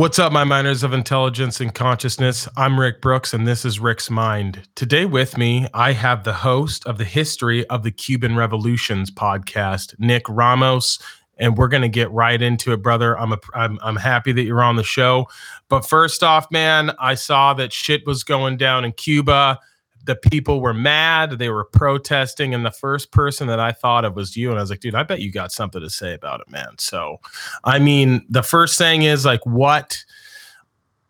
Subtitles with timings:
[0.00, 2.48] What's up, my miners of intelligence and consciousness?
[2.56, 4.66] I'm Rick Brooks, and this is Rick's Mind.
[4.74, 9.94] Today, with me, I have the host of the History of the Cuban Revolutions podcast,
[9.98, 11.00] Nick Ramos,
[11.36, 13.18] and we're going to get right into it, brother.
[13.18, 15.26] I'm, a, I'm I'm happy that you're on the show,
[15.68, 19.60] but first off, man, I saw that shit was going down in Cuba
[20.04, 24.16] the people were mad they were protesting and the first person that i thought of
[24.16, 26.40] was you and i was like dude i bet you got something to say about
[26.40, 27.18] it man so
[27.64, 30.02] i mean the first thing is like what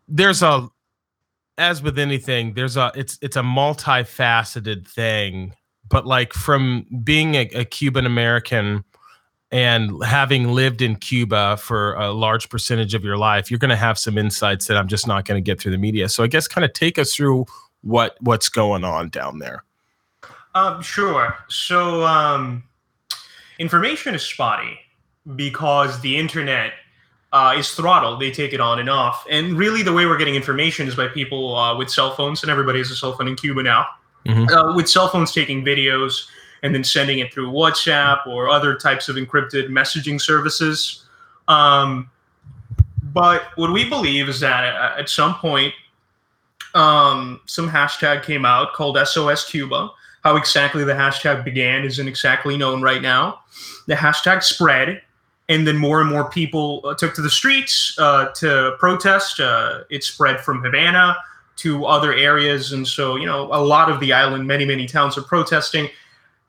[0.07, 0.67] there's a
[1.57, 5.53] as with anything there's a it's it's a multifaceted thing
[5.87, 8.83] but like from being a, a cuban american
[9.51, 13.75] and having lived in Cuba for a large percentage of your life, you're going to
[13.75, 16.07] have some insights that I'm just not going to get through the media.
[16.07, 17.45] So I guess kind of take us through
[17.81, 19.63] what what's going on down there.
[20.53, 21.37] Um, sure.
[21.47, 22.63] So um,
[23.59, 24.79] information is spotty
[25.35, 26.73] because the internet
[27.31, 28.19] uh, is throttled.
[28.19, 29.25] They take it on and off.
[29.29, 32.51] And really, the way we're getting information is by people uh, with cell phones, and
[32.51, 33.87] everybody has a cell phone in Cuba now.
[34.25, 34.53] Mm-hmm.
[34.53, 36.27] Uh, with cell phones taking videos
[36.61, 41.05] and then sending it through WhatsApp or other types of encrypted messaging services.
[41.47, 42.09] Um,
[43.01, 45.73] but what we believe is that at some point,
[46.73, 49.89] um, some hashtag came out called SOS Cuba.
[50.23, 53.39] How exactly the hashtag began isn't exactly known right now.
[53.87, 55.01] The hashtag spread,
[55.49, 59.39] and then more and more people uh, took to the streets uh, to protest.
[59.39, 61.17] Uh, it spread from Havana
[61.57, 65.17] to other areas, and so you know a lot of the island, many many towns
[65.17, 65.89] are protesting,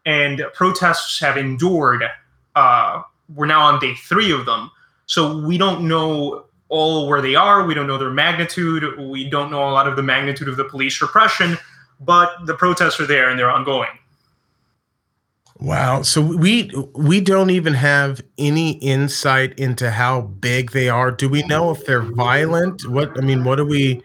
[0.04, 2.04] and protests have endured.
[2.54, 3.02] Uh,
[3.34, 4.70] we're now on day three of them,
[5.06, 7.64] so we don't know all where they are.
[7.64, 8.98] We don't know their magnitude.
[8.98, 11.58] We don't know a lot of the magnitude of the police repression,
[12.00, 13.90] but the protests are there and they're ongoing.
[15.60, 16.02] Wow.
[16.02, 21.12] So we we don't even have any insight into how big they are.
[21.12, 22.88] Do we know if they're violent?
[22.88, 24.02] What I mean, what do we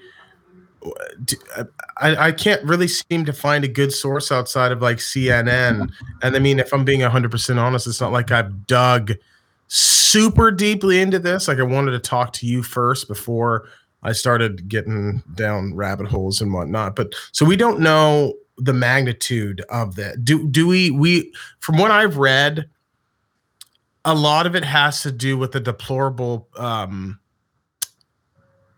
[1.99, 5.89] I, I can't really seem to find a good source outside of like CNN.
[6.22, 9.13] And I mean, if I'm being 100% honest, it's not like I've dug
[9.67, 11.47] super deeply into this.
[11.47, 13.67] Like I wanted to talk to you first before
[14.03, 16.95] I started getting down rabbit holes and whatnot.
[16.95, 20.23] But so we don't know the magnitude of that.
[20.23, 22.69] Do do we we from what I've read,
[24.06, 27.19] a lot of it has to do with the deplorable um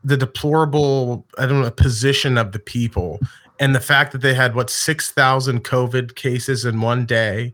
[0.03, 3.19] the deplorable I don't know position of the people
[3.59, 7.53] and the fact that they had what 6,000 COVID cases in one day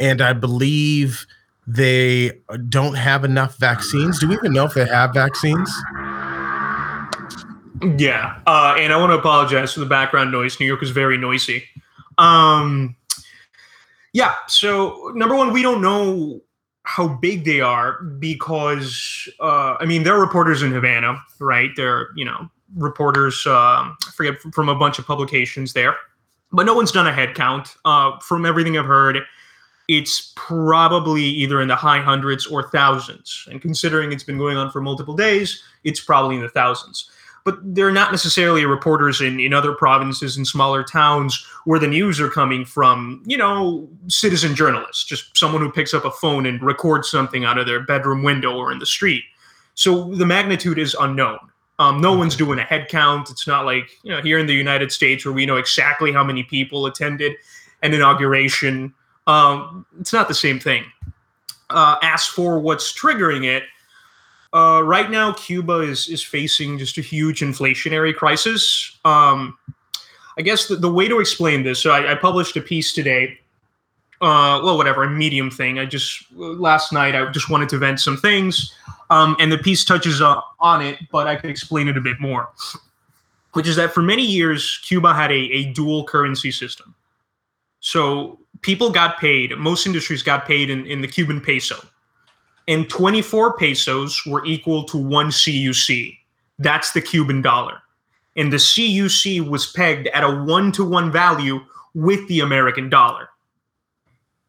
[0.00, 1.26] and I believe
[1.66, 4.18] they don't have enough vaccines.
[4.18, 5.70] Do we even know if they have vaccines?
[7.98, 10.58] Yeah, uh, and I want to apologize for the background noise.
[10.58, 11.64] New York is very noisy.
[12.18, 12.96] Um,
[14.12, 16.40] yeah, so number one, we don't know
[16.84, 21.70] how big they are because uh, I mean they're reporters in Havana, right?
[21.76, 23.42] They're you know reporters.
[23.46, 25.96] Uh, I forget from a bunch of publications there,
[26.52, 27.74] but no one's done a head count.
[27.84, 29.18] Uh, from everything I've heard,
[29.88, 33.46] it's probably either in the high hundreds or thousands.
[33.50, 37.10] And considering it's been going on for multiple days, it's probably in the thousands.
[37.44, 42.18] But they're not necessarily reporters in, in other provinces and smaller towns where the news
[42.18, 46.62] are coming from, you know, citizen journalists, just someone who picks up a phone and
[46.62, 49.24] records something out of their bedroom window or in the street.
[49.74, 51.38] So the magnitude is unknown.
[51.78, 53.30] Um, no one's doing a head count.
[53.30, 56.24] It's not like, you know, here in the United States where we know exactly how
[56.24, 57.32] many people attended
[57.82, 58.94] an inauguration
[59.26, 60.84] um, it's not the same thing.
[61.70, 63.64] Uh, as for what's triggering it,
[64.52, 68.96] uh, right now Cuba is is facing just a huge inflationary crisis.
[69.04, 69.58] Um,
[70.38, 71.80] I guess the, the, way to explain this.
[71.80, 73.38] So I, I published a piece today.
[74.20, 75.78] Uh, well, whatever, a medium thing.
[75.78, 78.74] I just last night I just wanted to vent some things,
[79.10, 82.50] um, and the piece touches on it, but I could explain it a bit more.
[83.52, 86.94] Which is that for many years Cuba had a, a dual currency system.
[87.80, 91.76] So people got paid, most industries got paid in, in the Cuban peso.
[92.66, 96.16] And 24 pesos were equal to one CUC.
[96.58, 97.82] That's the Cuban dollar.
[98.36, 101.60] And the CUC was pegged at a one to one value
[101.94, 103.28] with the American dollar.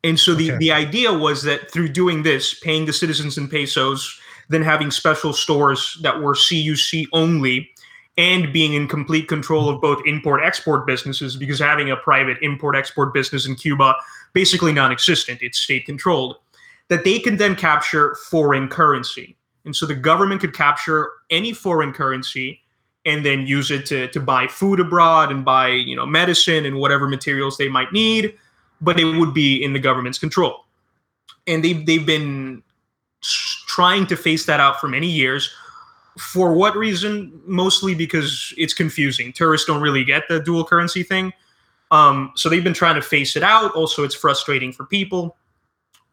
[0.03, 0.57] And so the, okay.
[0.59, 5.33] the idea was that through doing this, paying the citizens in pesos, then having special
[5.33, 7.69] stores that were CUC only,
[8.17, 12.75] and being in complete control of both import export businesses because having a private import
[12.75, 13.95] export business in Cuba
[14.33, 16.37] basically non-existent it's state controlled
[16.87, 19.35] that they can then capture foreign currency.
[19.65, 22.61] And so the government could capture any foreign currency
[23.05, 26.77] and then use it to, to buy food abroad and buy you know medicine and
[26.77, 28.35] whatever materials they might need
[28.81, 30.65] but it would be in the government's control.
[31.47, 32.63] And they've, they've been
[33.67, 35.51] trying to face that out for many years
[36.17, 37.41] For what reason?
[37.45, 39.33] Mostly because it's confusing.
[39.33, 41.33] Tourists don't really get the dual currency thing.
[41.91, 43.73] Um, so they've been trying to face it out.
[43.75, 45.35] Also, it's frustrating for people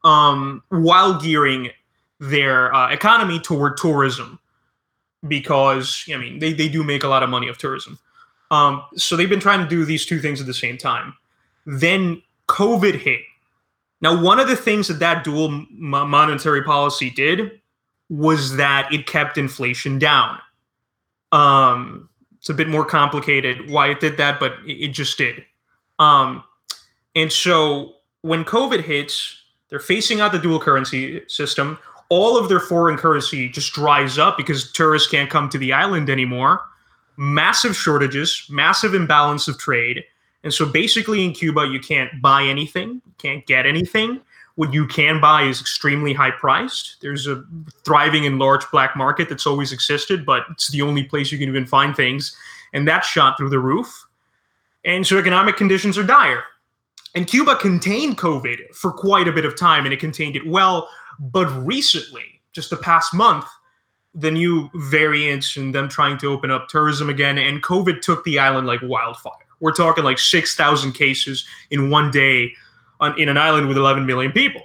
[0.05, 1.71] um, while gearing
[2.21, 4.39] their uh, economy toward tourism
[5.27, 7.99] because I mean they, they do make a lot of money of tourism.
[8.51, 11.15] Um, so they've been trying to do these two things at the same time.
[11.65, 13.23] Then COVID hit.
[14.03, 17.62] Now, one of the things that that dual monetary policy did
[18.13, 20.39] was that it kept inflation down.
[21.33, 25.43] Um, it's a bit more complicated why it did that, but it, it just did.
[25.99, 26.45] Um,
[27.15, 29.39] and so when COVID hits,
[29.71, 31.79] they're facing out the dual currency system.
[32.11, 36.11] All of their foreign currency just dries up because tourists can't come to the island
[36.11, 36.61] anymore.
[37.17, 40.05] Massive shortages, massive imbalance of trade.
[40.45, 44.21] And so basically in Cuba, you can't buy anything, can't get anything.
[44.57, 46.97] What you can buy is extremely high priced.
[47.01, 47.43] There's a
[47.85, 51.49] thriving and large black market that's always existed, but it's the only place you can
[51.49, 52.37] even find things.
[52.73, 54.07] And that shot through the roof.
[54.85, 56.45] And so economic conditions are dire.
[57.15, 60.89] And Cuba contained COVID for quite a bit of time and it contained it well.
[61.19, 63.47] But recently, just the past month,
[64.15, 68.39] the new variants and them trying to open up tourism again, and COVID took the
[68.39, 69.33] island like wildfire.
[69.61, 72.53] We're talking like 6,000 cases in one day
[73.03, 74.63] on, in an island with 11 million people.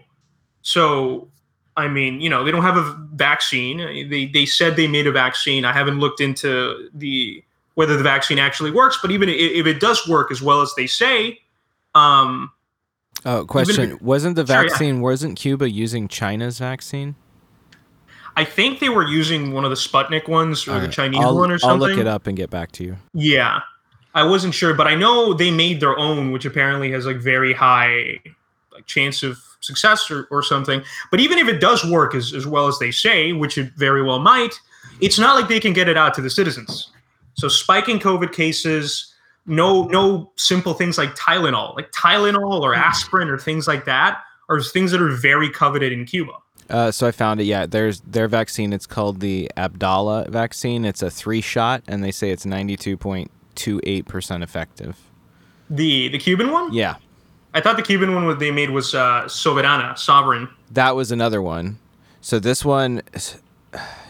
[0.62, 1.28] So,
[1.76, 4.10] I mean, you know, they don't have a vaccine.
[4.10, 5.66] They, they said they made a vaccine.
[5.66, 7.44] I haven't looked into the
[7.74, 10.88] whether the vaccine actually works, but even if it does work as well as they
[10.88, 11.40] say,
[11.94, 12.52] um,
[13.24, 14.78] oh, question: Wasn't the vaccine?
[14.78, 15.02] Sure, yeah.
[15.02, 17.16] Wasn't Cuba using China's vaccine?
[18.36, 20.82] I think they were using one of the Sputnik ones or right.
[20.82, 21.84] the Chinese I'll, one or something.
[21.84, 22.98] I'll look it up and get back to you.
[23.14, 23.62] Yeah,
[24.18, 27.54] I wasn't sure, but I know they made their own, which apparently has like very
[27.54, 28.20] high
[28.74, 30.82] like chance of success or, or something.
[31.12, 34.02] But even if it does work as, as well as they say, which it very
[34.02, 34.60] well might,
[35.02, 36.90] it's not like they can get it out to the citizens.
[37.36, 39.14] So spiking COVID cases,
[39.46, 44.60] no no simple things like Tylenol, like Tylenol or aspirin or things like that are
[44.62, 46.34] things that are very coveted in Cuba.
[46.72, 47.44] Uh, so I found it.
[47.44, 48.74] Yeah, there's their vaccine.
[48.74, 50.86] It's called the Abdala vaccine.
[50.86, 54.98] It's a three shot, and they say it's ninety two point two eight percent effective.
[55.70, 56.72] The the Cuban one?
[56.72, 56.96] Yeah.
[57.54, 60.48] I thought the Cuban one they made was uh, Soberana, sovereign.
[60.72, 61.80] That was another one.
[62.22, 63.02] So this one,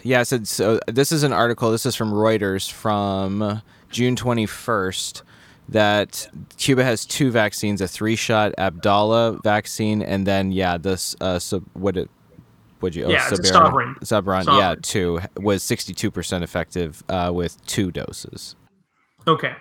[0.02, 0.22] yeah.
[0.22, 1.70] So, so this is an article.
[1.70, 5.22] This is from Reuters from June twenty first.
[5.70, 11.60] That Cuba has two vaccines: a three-shot Abdala vaccine, and then yeah, this uh, so
[11.74, 12.08] what it
[12.80, 13.04] would you?
[13.04, 13.96] Oh, yeah, Sovereign.
[14.02, 14.46] Sovereign.
[14.46, 18.56] Yeah, two was sixty-two percent effective uh, with two doses.
[19.28, 19.54] Okay,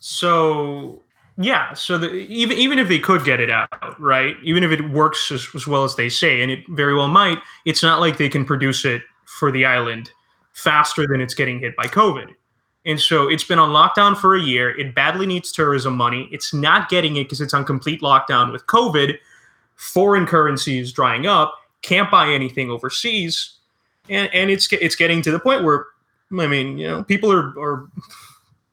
[0.00, 1.02] so
[1.38, 4.36] yeah, so the, even even if they could get it out, right?
[4.42, 7.38] Even if it works as, as well as they say, and it very well might,
[7.64, 10.10] it's not like they can produce it for the island
[10.52, 12.34] faster than it's getting hit by COVID.
[12.84, 14.76] And so it's been on lockdown for a year.
[14.78, 16.28] It badly needs tourism money.
[16.32, 19.16] It's not getting it because it's on complete lockdown with COVID.
[19.76, 21.54] Foreign currency is drying up.
[21.80, 23.54] Can't buy anything overseas,
[24.08, 25.86] and and it's it's getting to the point where
[26.38, 27.88] I mean, you know, people are are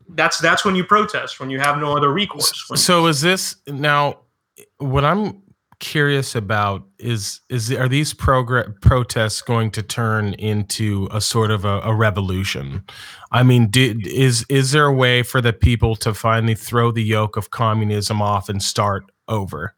[0.10, 2.68] that's that's when you protest when you have no other recourse.
[2.76, 4.20] so is this now?
[4.78, 5.42] What I'm
[5.80, 11.66] curious about is is are these progr- protests going to turn into a sort of
[11.66, 12.84] a, a revolution?
[13.32, 17.04] I mean, did, is is there a way for the people to finally throw the
[17.04, 19.74] yoke of communism off and start over?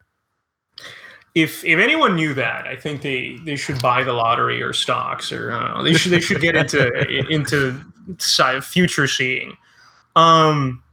[1.33, 5.31] If if anyone knew that, I think they they should buy the lottery or stocks,
[5.31, 6.91] or know, they should they should get into
[7.29, 7.79] into
[8.61, 9.55] future seeing.
[10.15, 10.83] Um,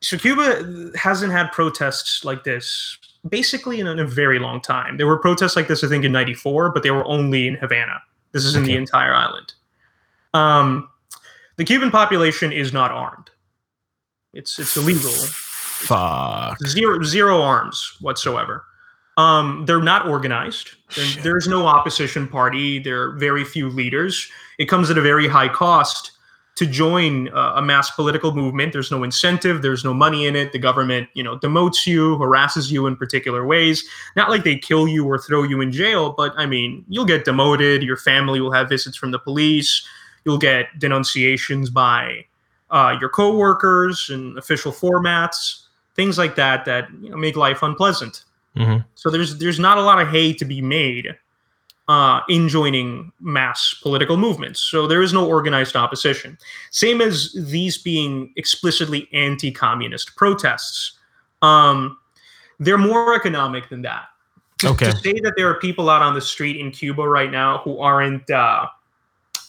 [0.00, 4.96] so Cuba hasn't had protests like this basically in a, in a, very long time.
[4.96, 8.00] There were protests like this, I think, in '94, but they were only in Havana.
[8.32, 8.72] This is in okay.
[8.72, 9.54] the entire island.
[10.34, 10.88] Um,
[11.56, 13.30] the Cuban population is not armed.
[14.32, 15.10] It's it's illegal.
[15.10, 16.58] Fuck.
[16.66, 18.64] Zero zero arms whatsoever.
[19.16, 20.70] Um, they're not organized.
[21.22, 22.78] there's no opposition party.
[22.78, 24.30] There are very few leaders.
[24.58, 26.12] It comes at a very high cost
[26.58, 28.72] to join uh, a mass political movement.
[28.72, 29.62] There's no incentive.
[29.62, 30.50] There's no money in it.
[30.50, 33.88] The government, you know, demotes you, harasses you in particular ways.
[34.16, 37.24] Not like they kill you or throw you in jail, but I mean, you'll get
[37.24, 37.84] demoted.
[37.84, 39.86] Your family will have visits from the police.
[40.24, 42.24] You'll get denunciations by
[42.70, 45.62] uh, your coworkers and official formats,
[45.94, 48.24] things like that that you know, make life unpleasant.
[48.56, 48.78] Mm-hmm.
[48.96, 51.16] So there's there's not a lot of hay to be made
[51.88, 54.60] uh, in joining mass political movements.
[54.60, 56.38] So there is no organized opposition.
[56.70, 60.98] Same as these being explicitly anti communist protests.
[61.40, 61.98] Um,
[62.60, 64.04] they're more economic than that.
[64.58, 64.90] To, okay.
[64.90, 67.78] to say that there are people out on the street in Cuba right now who
[67.78, 68.66] aren't uh,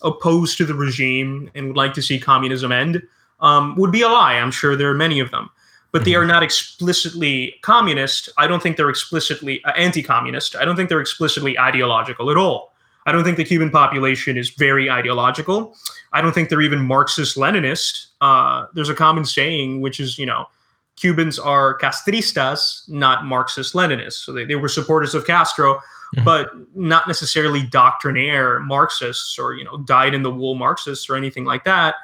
[0.03, 3.01] opposed to the regime and would like to see communism end
[3.39, 4.35] um, would be a lie.
[4.35, 5.49] I'm sure there are many of them,
[5.91, 6.21] but they Mhm.
[6.21, 8.29] are not explicitly communist.
[8.37, 10.55] I don't think they're explicitly uh, anti-communist.
[10.55, 12.73] I don't think they're explicitly ideological at all.
[13.05, 15.75] I don't think the Cuban population is very ideological.
[16.13, 18.07] I don't think they're even Marxist Leninist.
[18.21, 20.47] Uh, there's a common saying, which is, you know,
[20.95, 24.25] Cubans are castristas, not Marxist Leninists.
[24.25, 25.81] So they, they were supporters of Castro,
[26.17, 26.23] Mhm.
[26.25, 31.45] but not necessarily doctrinaire Marxists or, you know, dyed in the wool Marxists or anything
[31.45, 31.95] like that.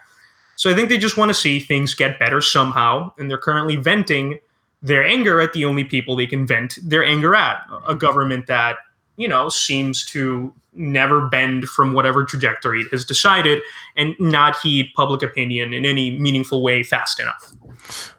[0.56, 3.12] So I think they just want to see things get better somehow.
[3.18, 4.40] And they're currently venting
[4.82, 8.78] their anger at the only people they can vent their anger at a government that,
[9.18, 13.62] you know, seems to never bend from whatever trajectory it has decided
[13.96, 17.54] and not heed public opinion in any meaningful way fast enough.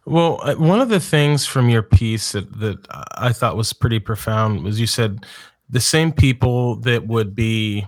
[0.06, 3.98] Well, uh, one of the things from your piece that, that I thought was pretty
[3.98, 5.26] profound was you said
[5.68, 7.86] the same people that would be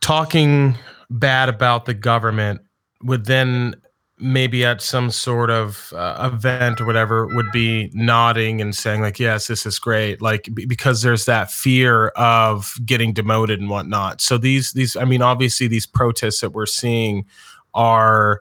[0.00, 0.76] talking
[1.10, 2.60] bad about the government
[3.02, 3.74] would then
[4.18, 9.18] maybe at some sort of uh, event or whatever would be nodding and saying like
[9.18, 14.22] yes this is great like b- because there's that fear of getting demoted and whatnot
[14.22, 17.26] so these these i mean obviously these protests that we're seeing
[17.74, 18.40] are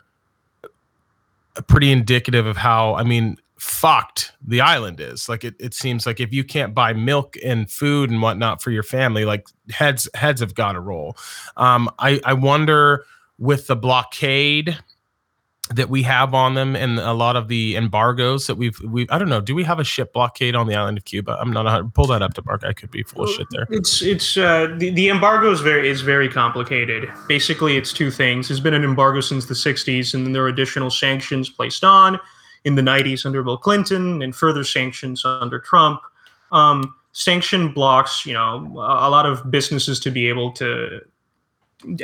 [1.62, 5.29] pretty indicative of how I mean fucked the island is.
[5.29, 8.71] Like it, it seems like if you can't buy milk and food and whatnot for
[8.71, 11.17] your family, like heads heads have got to roll.
[11.57, 13.05] Um, I I wonder
[13.37, 14.77] with the blockade
[15.73, 19.17] that we have on them and a lot of the embargoes that we've we I
[19.17, 19.41] don't know.
[19.41, 21.37] Do we have a ship blockade on the island of Cuba?
[21.41, 22.65] I'm not a, pull that up Demarco.
[22.65, 23.65] I could be full of shit there.
[23.71, 27.09] It's it's uh, the the embargo is very is very complicated.
[27.27, 28.47] Basically, it's two things.
[28.47, 32.19] There's been an embargo since the '60s, and then there are additional sanctions placed on
[32.63, 35.99] in the '90s under Bill Clinton, and further sanctions under Trump.
[36.51, 41.01] Um, sanction blocks, you know, a a lot of businesses to be able to.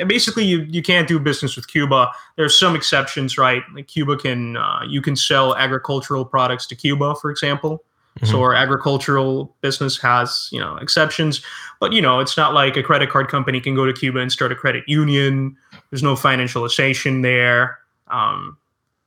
[0.06, 2.10] Basically, you, you can't do business with Cuba.
[2.36, 3.62] There's some exceptions, right?
[3.74, 7.84] Like Cuba can uh, you can sell agricultural products to Cuba, for example.
[8.24, 8.40] So Mhm.
[8.42, 11.40] our agricultural business has, you know, exceptions,
[11.80, 14.30] but you know, it's not like a credit card company can go to Cuba and
[14.30, 15.56] start a credit union.
[15.90, 17.78] There's no financialization there.
[18.08, 18.58] Um,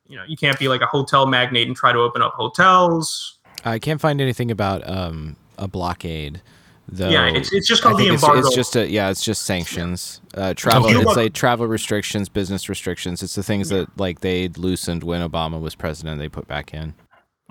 [0.07, 3.37] you know, you can't be like a hotel magnate and try to open up hotels.
[3.63, 6.41] I can't find anything about um, a blockade.
[6.87, 8.45] Though yeah, it's it's just called the think it's, embargo.
[8.45, 10.21] it's just a yeah, it's just sanctions.
[10.35, 10.87] Uh, travel.
[10.89, 13.23] Cuba- It's like travel restrictions, business restrictions.
[13.23, 16.19] It's the things that like they loosened when Obama was president.
[16.19, 16.93] They put back in.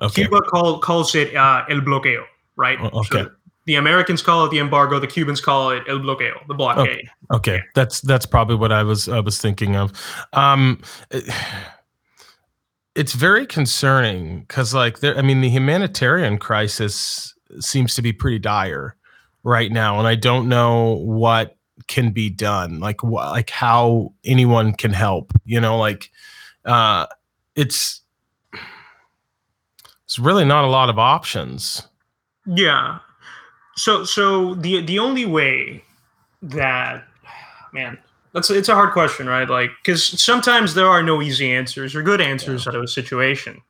[0.02, 0.22] Okay.
[0.22, 2.24] Cuba call, calls it uh, el bloqueo,
[2.56, 2.78] right?
[2.80, 3.24] Oh, okay.
[3.24, 3.30] So
[3.66, 5.00] the Americans call it the embargo.
[5.00, 7.08] The Cubans call it el bloqueo, the blockade.
[7.32, 9.92] Okay, that's that's probably what I was I was thinking of.
[10.32, 11.24] Um, it-
[12.94, 15.18] it's very concerning because, like, there.
[15.18, 18.94] I mean, the humanitarian crisis seems to be pretty dire
[19.44, 22.80] right now, and I don't know what can be done.
[22.80, 25.32] Like, wh- like how anyone can help.
[25.44, 26.10] You know, like,
[26.64, 27.06] uh,
[27.54, 28.00] it's
[30.04, 31.86] it's really not a lot of options.
[32.46, 32.98] Yeah.
[33.76, 35.84] So so the the only way
[36.42, 37.04] that
[37.72, 37.98] man
[38.32, 42.02] that's it's a hard question right like because sometimes there are no easy answers or
[42.02, 43.62] good answers out of a situation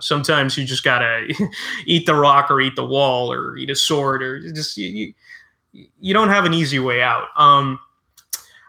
[0.00, 1.32] sometimes you just gotta
[1.86, 5.14] eat the rock or eat the wall or eat a sword or just you,
[5.72, 7.28] you, you don't have an easy way out.
[7.36, 7.78] Um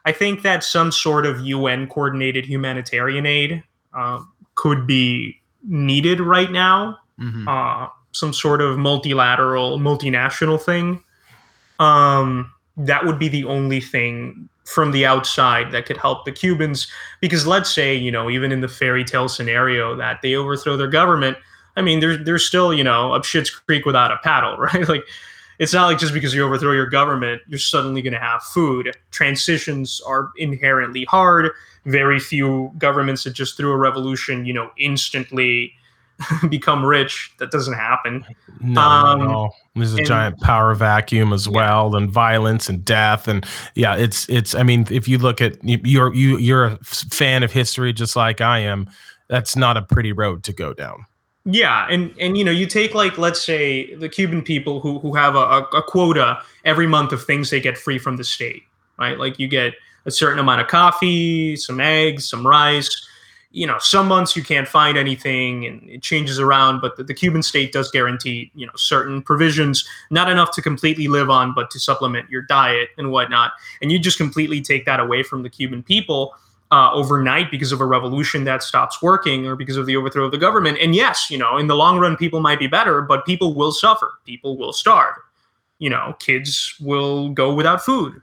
[0.05, 3.61] i think that some sort of UN coordinated humanitarian aid
[3.93, 6.97] um, could be needed right now.
[7.47, 11.03] Uh, some sort of multilateral, multinational thing.
[11.79, 16.87] Um, that would be the only thing from the outside that could help the Cubans.
[17.21, 20.89] Because let's say, you know, even in the fairy tale scenario that they overthrow their
[20.89, 21.37] government,
[21.75, 24.87] I mean, they're, they're still, you know, up Shit's Creek without a paddle, right?
[24.87, 25.03] Like,
[25.59, 28.95] it's not like just because you overthrow your government, you're suddenly going to have food.
[29.09, 31.51] Transitions are inherently hard.
[31.85, 35.73] Very few governments that just through a revolution, you know, instantly
[36.49, 37.31] become rich.
[37.39, 38.25] That doesn't happen.
[38.61, 39.55] No, Um, all.
[39.75, 43.45] There's a and- giant power vacuum as well, and violence and death, and
[43.75, 44.55] yeah, it's it's.
[44.55, 48.15] I mean, if you look at you- you're you you're a fan of history just
[48.15, 48.89] like I am.
[49.29, 51.05] That's not a pretty road to go down.
[51.45, 55.13] Yeah, and and you know, you take like let's say the Cuban people who who
[55.15, 55.39] have a,
[55.73, 58.63] a quota every month of things they get free from the state,
[58.99, 59.17] right?
[59.17, 59.73] Like you get
[60.05, 62.89] a certain amount of coffee, some eggs, some rice.
[63.57, 66.79] You know, some months you can't find anything, and it changes around.
[66.79, 71.07] But the, the Cuban state does guarantee you know certain provisions, not enough to completely
[71.07, 73.53] live on, but to supplement your diet and whatnot.
[73.81, 76.35] And you just completely take that away from the Cuban people
[76.71, 80.31] uh, overnight because of a revolution that stops working or because of the overthrow of
[80.31, 80.77] the government.
[80.79, 83.71] And yes, you know, in the long run, people might be better, but people will
[83.71, 84.13] suffer.
[84.25, 85.15] People will starve.
[85.79, 88.21] You know, kids will go without food.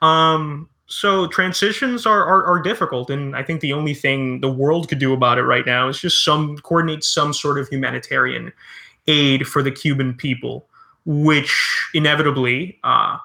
[0.00, 4.88] Um, so transitions are, are are difficult, and I think the only thing the world
[4.88, 8.52] could do about it right now is just some coordinate some sort of humanitarian
[9.06, 10.66] aid for the Cuban people,
[11.06, 13.18] which inevitably uh,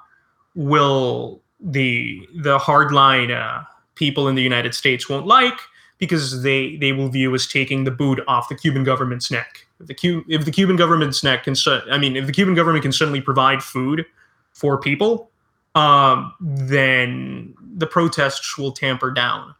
[0.54, 3.64] will the the hardline uh,
[3.96, 5.58] people in the United States won't like
[5.98, 9.66] because they they will view as taking the boot off the Cuban government's neck.
[9.80, 11.56] If the Cu- if the Cuban government's neck can,
[11.90, 14.06] I mean, if the Cuban government can suddenly provide food
[14.52, 15.30] for people,
[15.76, 19.54] um, then the protests will tamper down.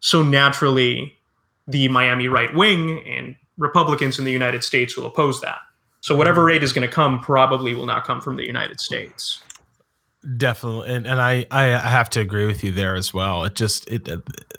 [0.00, 1.18] So naturally,
[1.66, 5.58] the Miami right wing and Republicans in the United States will oppose that.
[6.00, 9.42] So whatever aid is going to come probably will not come from the United States.
[10.36, 13.44] Definitely, and and I I have to agree with you there as well.
[13.44, 14.08] It just it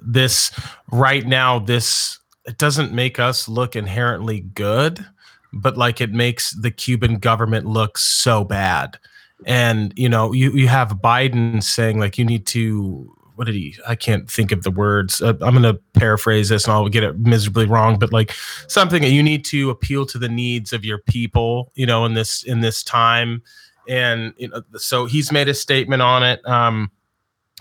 [0.02, 0.52] this
[0.92, 5.06] right now this it doesn't make us look inherently good,
[5.54, 8.98] but like it makes the Cuban government look so bad.
[9.46, 13.77] And you know, you you have Biden saying like you need to what did he
[13.86, 17.03] i can't think of the words uh, i'm going to paraphrase this and i'll get
[17.03, 18.32] it miserably wrong but like
[18.67, 22.15] something that you need to appeal to the needs of your people you know in
[22.15, 23.44] this in this time
[23.88, 26.46] and you know, so he's made a statement on it.
[26.48, 26.91] Um,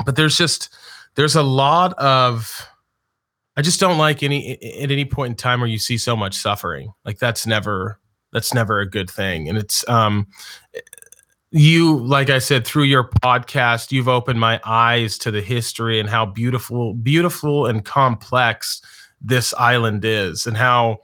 [0.05, 0.75] but there's just
[1.15, 2.69] there's a lot of
[3.57, 4.53] I just don't like any
[4.83, 6.93] at any point in time where you see so much suffering.
[7.05, 8.01] Like that's never
[8.33, 9.49] that's never a good thing.
[9.49, 10.27] And it's um
[11.53, 16.09] you like I said through your podcast, you've opened my eyes to the history and
[16.09, 18.83] how beautiful beautiful and complex
[19.21, 20.99] this island is and how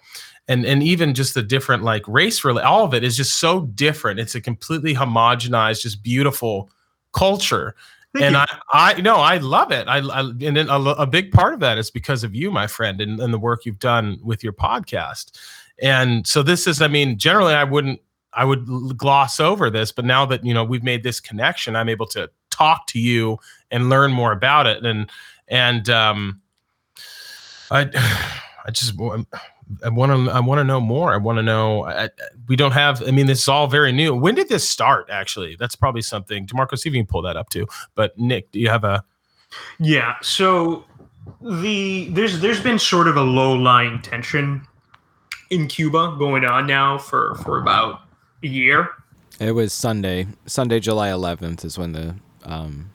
[0.48, 3.62] and and even just the different like race really all of it is just so
[3.74, 6.70] different it's a completely homogenized just beautiful
[7.12, 7.74] culture
[8.14, 8.58] Thank and you.
[8.72, 9.88] I, I no, I love it.
[9.88, 13.00] I, I and a, a, big part of that is because of you, my friend,
[13.00, 15.38] and, and the work you've done with your podcast.
[15.80, 18.00] And so this is, I mean, generally, I wouldn't,
[18.34, 21.88] I would gloss over this, but now that you know we've made this connection, I'm
[21.88, 23.38] able to talk to you
[23.70, 24.84] and learn more about it.
[24.84, 25.10] And
[25.48, 26.40] and um,
[27.70, 27.88] I,
[28.66, 28.94] I just
[29.84, 31.12] I want to I want to know more.
[31.12, 31.84] I want to know.
[31.84, 32.10] I,
[32.48, 33.02] we don't have.
[33.06, 34.14] I mean, this is all very new.
[34.14, 35.08] When did this start?
[35.10, 36.46] Actually, that's probably something.
[36.46, 37.66] Demarco, see if you can pull that up too.
[37.94, 39.04] But Nick, do you have a?
[39.78, 40.16] Yeah.
[40.22, 40.84] So
[41.40, 44.66] the there's there's been sort of a low lying tension
[45.50, 48.01] in Cuba going on now for for about
[48.42, 48.90] year.
[49.40, 50.26] It was Sunday.
[50.46, 52.90] Sunday, July 11th is when the um,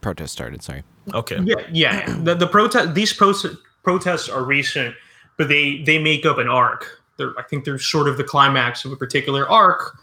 [0.00, 0.62] protest started.
[0.62, 0.82] Sorry.
[1.12, 1.38] Okay.
[1.42, 1.66] Yeah.
[1.72, 2.16] Yeah.
[2.22, 2.94] The the protest.
[2.94, 3.46] These post,
[3.82, 4.94] protests are recent
[5.40, 7.00] but they they make up an arc.
[7.16, 9.96] They're, I think they're sort of the climax of a particular arc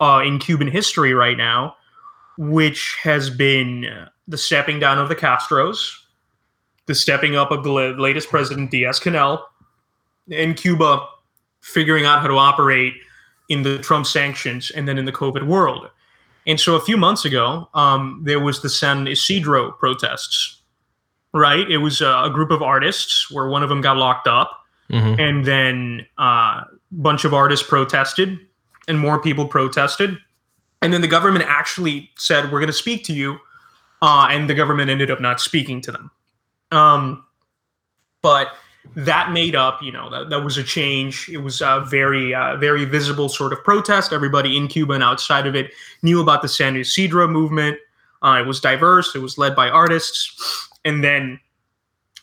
[0.00, 1.76] uh, in Cuban history right now,
[2.38, 5.92] which has been the stepping down of the Castros,
[6.86, 9.42] the stepping up of the latest president Diaz Canel,
[10.32, 11.06] and Cuba
[11.60, 12.94] figuring out how to operate
[13.50, 15.90] in the Trump sanctions and then in the COVID world.
[16.46, 20.62] And so a few months ago, um, there was the San Isidro protests,
[21.34, 21.70] right?
[21.70, 24.60] It was a, a, group of artists where one of them got locked up
[24.90, 25.20] Mm-hmm.
[25.20, 28.38] And then a uh, bunch of artists protested,
[28.88, 30.18] and more people protested.
[30.82, 33.38] And then the government actually said, "We're going to speak to you,"
[34.02, 36.10] uh, and the government ended up not speaking to them.
[36.72, 37.24] Um,
[38.20, 38.48] but
[38.96, 41.28] that made up, you know, that, that was a change.
[41.28, 44.12] It was a very, uh, very visible sort of protest.
[44.12, 47.78] Everybody in Cuba and outside of it knew about the San Isidro movement.
[48.22, 49.14] Uh, it was diverse.
[49.14, 51.40] It was led by artists, and then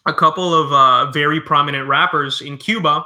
[0.06, 3.04] a couple of uh, very prominent rappers in Cuba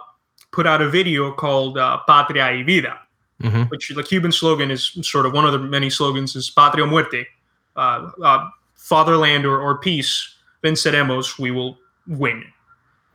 [0.51, 2.99] put out a video called uh, Patria y Vida,
[3.41, 3.63] mm-hmm.
[3.63, 7.25] which the Cuban slogan is sort of one of the many slogans is Patria Muerte,
[7.75, 12.43] uh, uh, fatherland or, or peace, venceremos, we will win.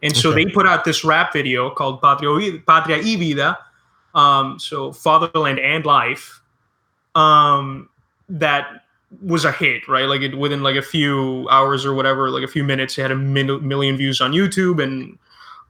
[0.02, 3.58] And so they put out this rap video called Patria, Patria y Vida,
[4.14, 6.40] um, so fatherland and life,
[7.14, 7.88] um,
[8.28, 8.82] that
[9.22, 10.06] was a hit, right?
[10.06, 13.10] Like it within like a few hours or whatever, like a few minutes, it had
[13.10, 15.18] a min- million views on YouTube, and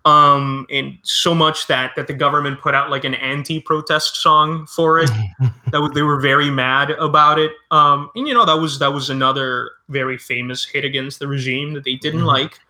[0.04, 5.00] um, and so much that that the government put out like an anti-protest song for
[5.00, 5.10] it.
[5.72, 7.52] that was, they were very mad about it.
[7.70, 11.74] Um, and you know that was that was another very famous hit against the regime
[11.74, 12.28] that they didn't mm-hmm.
[12.28, 12.60] like,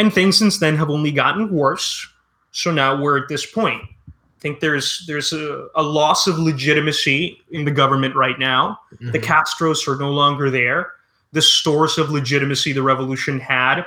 [0.00, 2.06] and things since then have only gotten worse.
[2.52, 3.82] So now we're at this point
[4.40, 8.80] I think there's there's a, a, loss of legitimacy in the government right now.
[8.94, 9.10] Mm-hmm.
[9.10, 10.92] The Castros are no longer there.
[11.32, 13.84] The stores of legitimacy the revolution had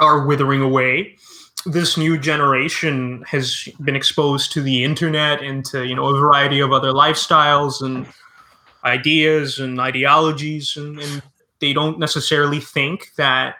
[0.00, 1.16] are withering away.
[1.64, 6.58] This new generation has been exposed to the internet and to you know a variety
[6.58, 8.04] of other lifestyles and
[8.84, 11.22] ideas and ideologies and, and
[11.60, 13.56] they don't necessarily think that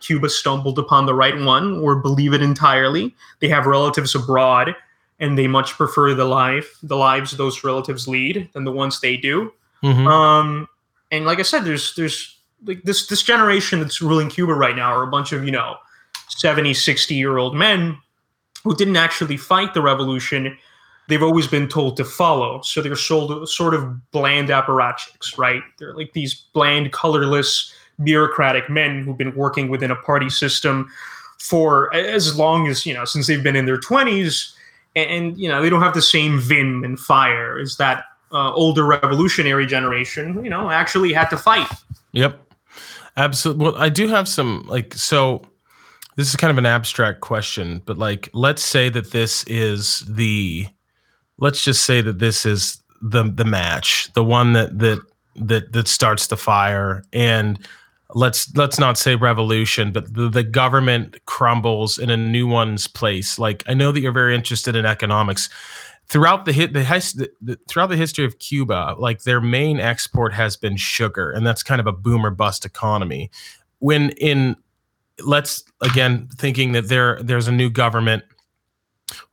[0.00, 3.14] Cuba stumbled upon the right one or believe it entirely.
[3.40, 4.76] They have relatives abroad
[5.18, 9.16] and they much prefer the life the lives those relatives lead than the ones they
[9.16, 9.52] do.
[9.82, 10.06] Mm-hmm.
[10.06, 10.68] Um,
[11.10, 14.92] and like I said, there's there's like this this generation that's ruling Cuba right now
[14.92, 15.76] are a bunch of you know
[16.28, 17.98] 70, 60 year old men
[18.64, 20.56] who didn't actually fight the revolution.
[21.12, 25.62] They've always been told to follow, so they're sold sort of bland apparatchiks, right?
[25.78, 27.70] They're like these bland, colorless,
[28.02, 30.90] bureaucratic men who've been working within a party system
[31.38, 34.56] for as long as you know since they've been in their twenties,
[34.96, 38.86] and you know they don't have the same vim and fire as that uh, older
[38.86, 40.42] revolutionary generation.
[40.42, 41.68] You know, actually had to fight.
[42.12, 42.40] Yep.
[43.18, 43.64] Absolutely.
[43.64, 45.42] Well, I do have some like so
[46.16, 50.68] this is kind of an abstract question, but like let's say that this is the
[51.42, 55.02] let's just say that this is the the match, the one that that
[55.36, 57.02] that that starts the fire.
[57.12, 57.58] And
[58.14, 63.38] let's let's not say revolution but the, the government crumbles in a new one's place.
[63.38, 65.48] Like i know that you're very interested in economics.
[66.08, 70.56] Throughout the hit the, the, throughout the history of Cuba, like their main export has
[70.56, 73.30] been sugar, and that's kind of a boom or bust economy.
[73.78, 74.56] When in
[75.24, 78.24] let's again thinking that there there's a new government,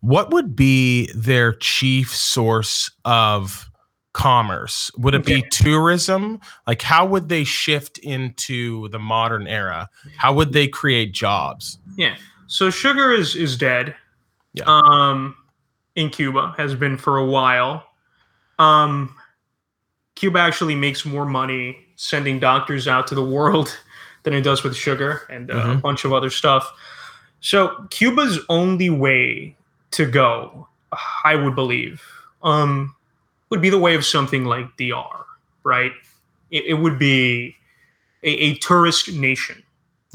[0.01, 3.69] what would be their chief source of
[4.13, 4.91] commerce?
[4.97, 5.41] Would it okay.
[5.41, 6.39] be tourism?
[6.67, 9.89] Like how would they shift into the modern era?
[10.17, 11.79] How would they create jobs?
[11.95, 12.15] Yeah.
[12.47, 13.95] So sugar is is dead.
[14.53, 14.63] Yeah.
[14.65, 15.35] Um
[15.99, 17.85] in Cuba, has been for a while.
[18.57, 19.15] Um,
[20.15, 23.77] Cuba actually makes more money sending doctors out to the world
[24.23, 25.71] than it does with sugar and uh, mm-hmm.
[25.71, 26.71] a bunch of other stuff.
[27.41, 29.55] So Cuba's only way
[29.91, 30.67] to go,
[31.23, 32.02] I would believe,
[32.43, 32.95] um,
[33.49, 35.25] would be the way of something like DR,
[35.63, 35.91] right?
[36.52, 37.56] It, it would be
[38.23, 39.63] a, a tourist nation.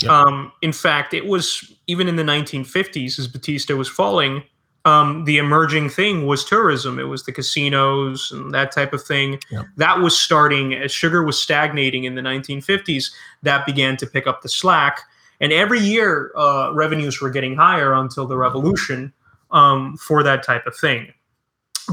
[0.09, 4.43] Um, in fact, it was even in the 1950s as Batista was falling
[4.87, 6.99] um, the emerging thing was tourism.
[6.99, 9.41] It was the casinos and that type of thing.
[9.51, 9.65] Yep.
[9.77, 13.11] That was starting as sugar was stagnating in the 1950s.
[13.43, 15.01] That began to pick up the slack,
[15.41, 19.13] and every year uh, revenues were getting higher until the revolution
[19.55, 21.11] um, for that type of thing.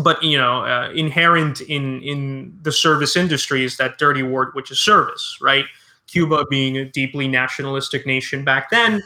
[0.01, 4.71] But you know, uh, inherent in in the service industry is that dirty word, which
[4.71, 5.65] is service, right?
[6.07, 9.01] Cuba being a deeply nationalistic nation back then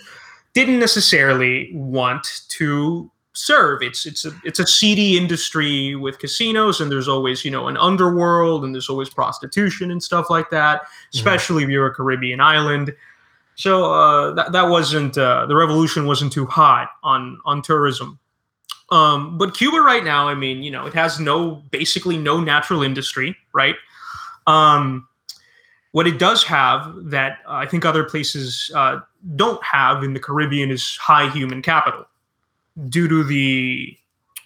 [0.53, 3.83] didn't necessarily want to serve.
[3.83, 7.77] It's it's a it's a seedy industry with casinos, and there's always you know an
[7.77, 10.83] underworld, and there's always prostitution and stuff like that.
[11.13, 12.93] Especially if you're a Caribbean island.
[13.55, 18.19] So uh, that that wasn't uh, the revolution wasn't too hot on on tourism.
[18.91, 22.83] Um, but Cuba right now, I mean, you know, it has no basically no natural
[22.83, 23.75] industry, right?
[24.47, 25.07] Um,
[25.91, 28.99] what it does have that uh, I think other places uh,
[29.35, 32.05] don't have in the Caribbean is high human capital
[32.89, 33.97] due to the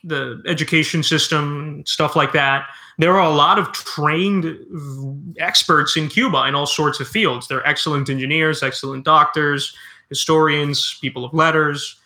[0.04, 2.68] the education system, stuff like that.
[3.00, 4.58] There are a lot of trained
[5.38, 7.48] experts in Cuba in all sorts of fields.
[7.48, 9.76] They're excellent engineers, excellent doctors,
[10.10, 11.99] historians, people of letters.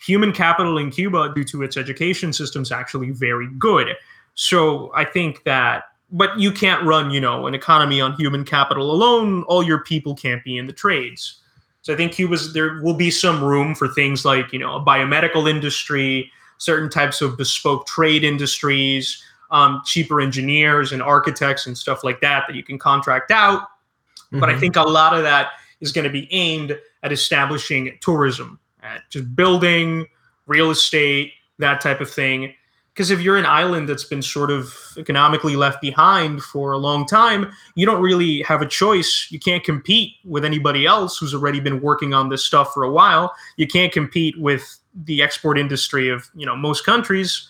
[0.00, 3.88] Human capital in Cuba, due to its education system, is actually very good.
[4.34, 8.90] So I think that, but you can't run, you know, an economy on human capital
[8.90, 9.42] alone.
[9.44, 11.40] All your people can't be in the trades.
[11.82, 14.84] So I think Cuba's there will be some room for things like you know a
[14.84, 22.04] biomedical industry, certain types of bespoke trade industries, um, cheaper engineers and architects and stuff
[22.04, 23.62] like that that you can contract out.
[23.62, 24.40] Mm-hmm.
[24.40, 24.60] But I mm-hmm.
[24.60, 29.34] think a lot of that is going to be aimed at establishing tourism, at just
[29.34, 30.06] building
[30.46, 32.54] real estate, that type of thing
[32.98, 37.06] because if you're an island that's been sort of economically left behind for a long
[37.06, 39.28] time, you don't really have a choice.
[39.30, 42.90] You can't compete with anybody else who's already been working on this stuff for a
[42.90, 43.32] while.
[43.56, 47.48] You can't compete with the export industry of you know most countries.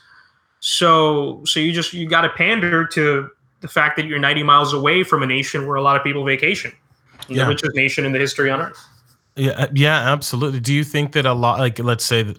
[0.60, 4.74] So so you just you got to pander to the fact that you're 90 miles
[4.74, 6.74] away from a nation where a lot of people vacation,
[7.26, 7.44] yeah.
[7.44, 8.86] the richest nation in the history on earth.
[9.38, 10.60] Yeah, yeah, absolutely.
[10.60, 12.38] Do you think that a lot, like let's say, that,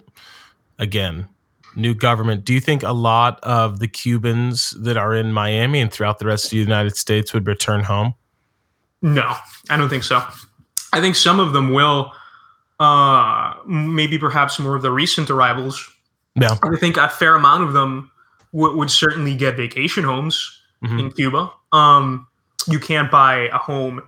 [0.77, 1.27] again,
[1.75, 5.91] new government, do you think a lot of the Cubans that are in Miami and
[5.91, 8.13] throughout the rest of the United States would return home?
[9.01, 9.35] No,
[9.69, 10.21] I don't think so.
[10.91, 12.11] I think some of them will.
[12.81, 15.85] Uh, maybe perhaps more of the recent arrivals.
[16.35, 18.09] Yeah, I think a fair amount of them
[18.53, 20.99] w- would certainly get vacation homes mm-hmm.
[20.99, 21.51] in Cuba.
[21.73, 22.25] Um,
[22.67, 24.01] you can't buy a home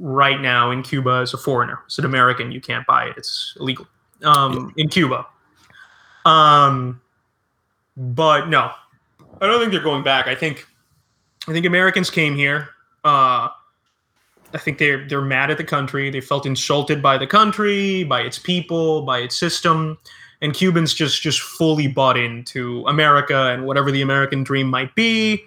[0.00, 1.78] right now in Cuba as a foreigner.
[1.86, 3.86] As an American, you can't buy it; it's illegal
[4.24, 5.26] um, in Cuba.
[6.24, 7.00] Um,
[7.96, 8.72] but no,
[9.40, 10.26] I don't think they're going back.
[10.26, 10.66] I think,
[11.48, 12.68] I think Americans came here.
[13.04, 13.48] Uh,
[14.52, 16.10] I think they're they're mad at the country.
[16.10, 19.98] They felt insulted by the country, by its people, by its system,
[20.42, 25.44] and Cubans just just fully bought into America and whatever the American dream might be.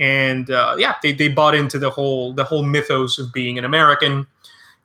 [0.00, 3.64] And uh, yeah, they, they bought into the whole the whole mythos of being an
[3.64, 4.26] American.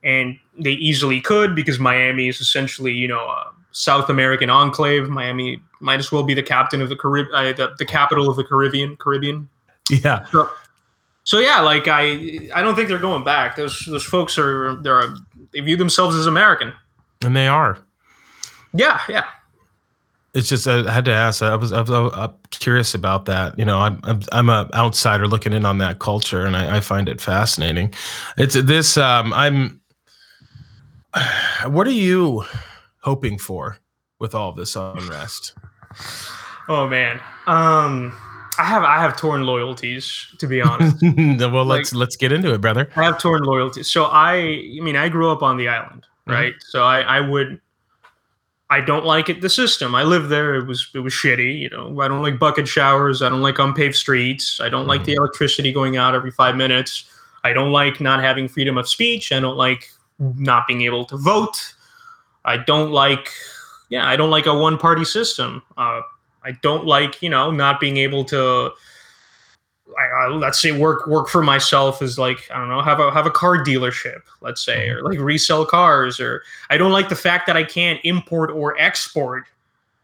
[0.02, 5.08] and they easily could because Miami is essentially, you know, a South American enclave.
[5.08, 8.36] Miami might as well be the captain of the Carib, uh, the, the capital of
[8.36, 8.96] the Caribbean.
[8.96, 9.48] Caribbean.
[9.90, 10.24] Yeah.
[10.32, 10.50] So,
[11.24, 13.56] so yeah, like I, I don't think they're going back.
[13.56, 15.14] Those those folks are they're
[15.52, 16.72] they view themselves as American.
[17.22, 17.78] And they are.
[18.72, 19.26] Yeah, yeah.
[20.36, 21.42] It's just I had to ask.
[21.42, 23.58] I was I was, uh, curious about that.
[23.58, 26.80] You know, I'm I'm I'm a outsider looking in on that culture, and I, I
[26.80, 27.94] find it fascinating.
[28.36, 28.96] It's this.
[28.96, 29.80] Um, I'm.
[31.66, 32.44] What are you
[33.00, 33.78] hoping for
[34.20, 35.54] with all this unrest?
[36.68, 38.14] Oh man, um,
[38.58, 40.96] I have I have torn loyalties to be honest.
[41.02, 42.90] well, let's like, let's get into it, brother.
[42.94, 43.90] I have torn loyalties.
[43.90, 46.32] So I, I mean, I grew up on the island, mm-hmm.
[46.32, 46.52] right?
[46.52, 46.68] Mm-hmm.
[46.68, 47.58] So I I would
[48.68, 49.40] I don't like it.
[49.40, 49.94] The system.
[49.94, 50.56] I lived there.
[50.56, 51.58] It was it was shitty.
[51.58, 53.22] You know, I don't like bucket showers.
[53.22, 54.60] I don't like unpaved streets.
[54.60, 54.88] I don't mm-hmm.
[54.88, 57.04] like the electricity going out every five minutes.
[57.44, 59.30] I don't like not having freedom of speech.
[59.30, 61.74] I don't like not being able to vote.
[62.44, 63.30] I don't like,
[63.88, 65.62] yeah, I don't like a one party system.
[65.76, 66.00] Uh,
[66.44, 68.70] I don't like, you know, not being able to
[69.98, 73.26] I, let's say work work for myself is like I don't know have a have
[73.26, 77.46] a car dealership let's say or like resell cars or I don't like the fact
[77.46, 79.44] that I can't import or export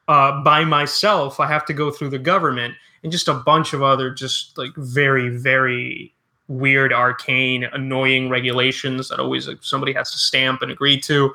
[0.09, 1.41] uh, by myself.
[1.41, 4.75] I have to go through the government and just a bunch of other just like
[4.77, 6.13] very very
[6.49, 11.35] weird arcane annoying regulations that always like, somebody has to stamp and agree to.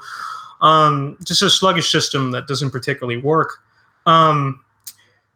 [0.62, 3.60] Um, just a sluggish system that doesn't particularly work.
[4.06, 4.64] Um,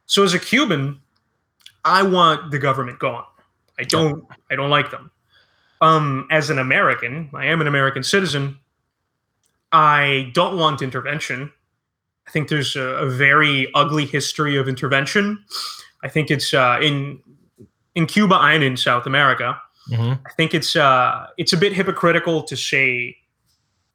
[0.06, 1.00] so as a Cuban
[1.84, 3.26] I want the government gone.
[3.80, 4.26] I don't.
[4.50, 5.12] I don't like them.
[5.82, 8.60] Um, as an American, I am an American citizen.
[9.72, 11.52] I don't want intervention.
[12.28, 15.44] I think there's a, a very ugly history of intervention.
[16.04, 17.20] I think it's uh, in
[17.96, 19.60] in Cuba and in South America.
[19.90, 20.26] Mm-hmm.
[20.26, 23.18] I think it's uh, it's a bit hypocritical to say,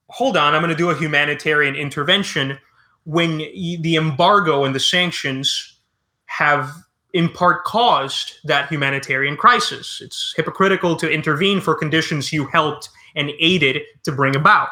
[0.09, 2.59] "Hold on, I'm going to do a humanitarian intervention,"
[3.05, 5.79] when the embargo and the sanctions
[6.27, 6.73] have
[7.13, 10.01] in part caused that humanitarian crisis.
[10.03, 14.69] It's hypocritical to intervene for conditions you helped and aided to bring about.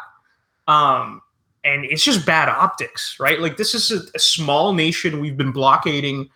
[0.68, 1.22] Um,
[1.64, 3.40] and it's just bad optics, right?
[3.40, 6.28] Like this is a, a small nation we've been blockading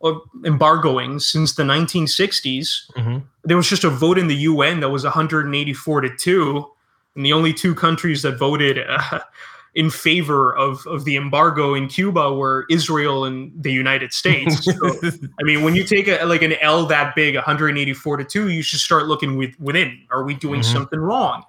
[0.00, 2.90] or embargoing since the 1960s.
[2.96, 3.18] Mm-hmm.
[3.44, 6.66] There was just a vote in the UN that was 184 to 2.
[7.16, 9.20] And the only two countries that voted uh,
[9.74, 14.64] in favor of, of the embargo in Cuba were Israel and the United States.
[14.64, 14.72] So,
[15.40, 18.62] I mean, when you take a, like an L that big, 184 to 2, you
[18.62, 20.06] should start looking with, within.
[20.10, 20.72] Are we doing mm-hmm.
[20.72, 21.44] something wrong?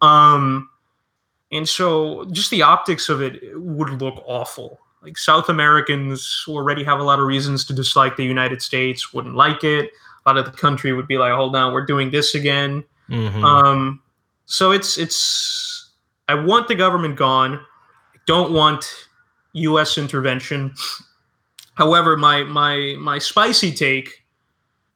[0.00, 0.68] Um,
[1.52, 4.80] and so just the optics of it would look awful.
[5.02, 9.34] Like South Americans already have a lot of reasons to dislike the United States, wouldn't
[9.34, 9.90] like it.
[10.24, 12.82] A lot of the country would be like, hold on, we're doing this again.
[13.10, 13.44] Mm-hmm.
[13.44, 14.02] Um,
[14.46, 15.73] so it's it's
[16.28, 17.54] I want the government gone.
[18.14, 18.84] I don't want
[19.52, 19.98] U.S.
[19.98, 20.74] intervention.
[21.74, 24.24] However, my my my spicy take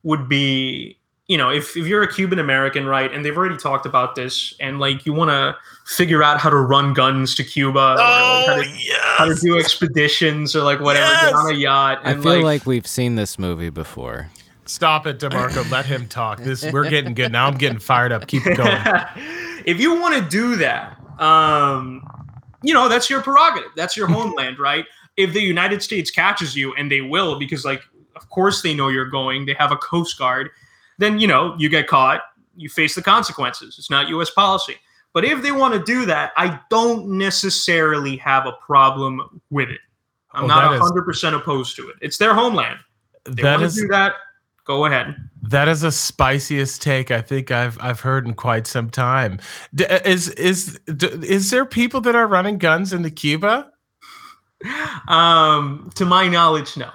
[0.04, 3.84] would be, you know, if, if you're a Cuban American, right, and they've already talked
[3.84, 7.96] about this, and like you want to figure out how to run guns to Cuba,
[7.98, 8.98] oh, or like how, to, yes.
[9.18, 11.24] how to do expeditions or like whatever, yes.
[11.24, 12.00] get on a yacht.
[12.04, 14.28] I feel like, like we've seen this movie before.
[14.66, 15.68] Stop it, Demarco.
[15.70, 16.40] Let him talk.
[16.40, 17.46] This we're getting good now.
[17.46, 18.26] I'm getting fired up.
[18.26, 18.82] Keep going.
[19.64, 22.02] if you want to do that, um,
[22.62, 23.70] you know, that's your prerogative.
[23.76, 24.84] That's your homeland, right?
[25.16, 27.82] If the United States catches you, and they will, because like,
[28.16, 29.46] of course they know you're going.
[29.46, 30.50] They have a coast guard.
[30.98, 32.22] Then you know you get caught.
[32.56, 33.76] You face the consequences.
[33.78, 34.30] It's not U.S.
[34.30, 34.76] policy.
[35.12, 39.80] But if they want to do that, I don't necessarily have a problem with it.
[40.32, 41.96] I'm oh, not 100% is, opposed to it.
[42.00, 42.78] It's their homeland.
[43.24, 44.14] They want to do that.
[44.64, 45.16] Go ahead.
[45.50, 49.38] That is the spiciest take I think I've I've heard in quite some time.
[49.74, 53.70] D- is is d- is there people that are running guns into Cuba?
[55.06, 56.90] Um, to my knowledge, no.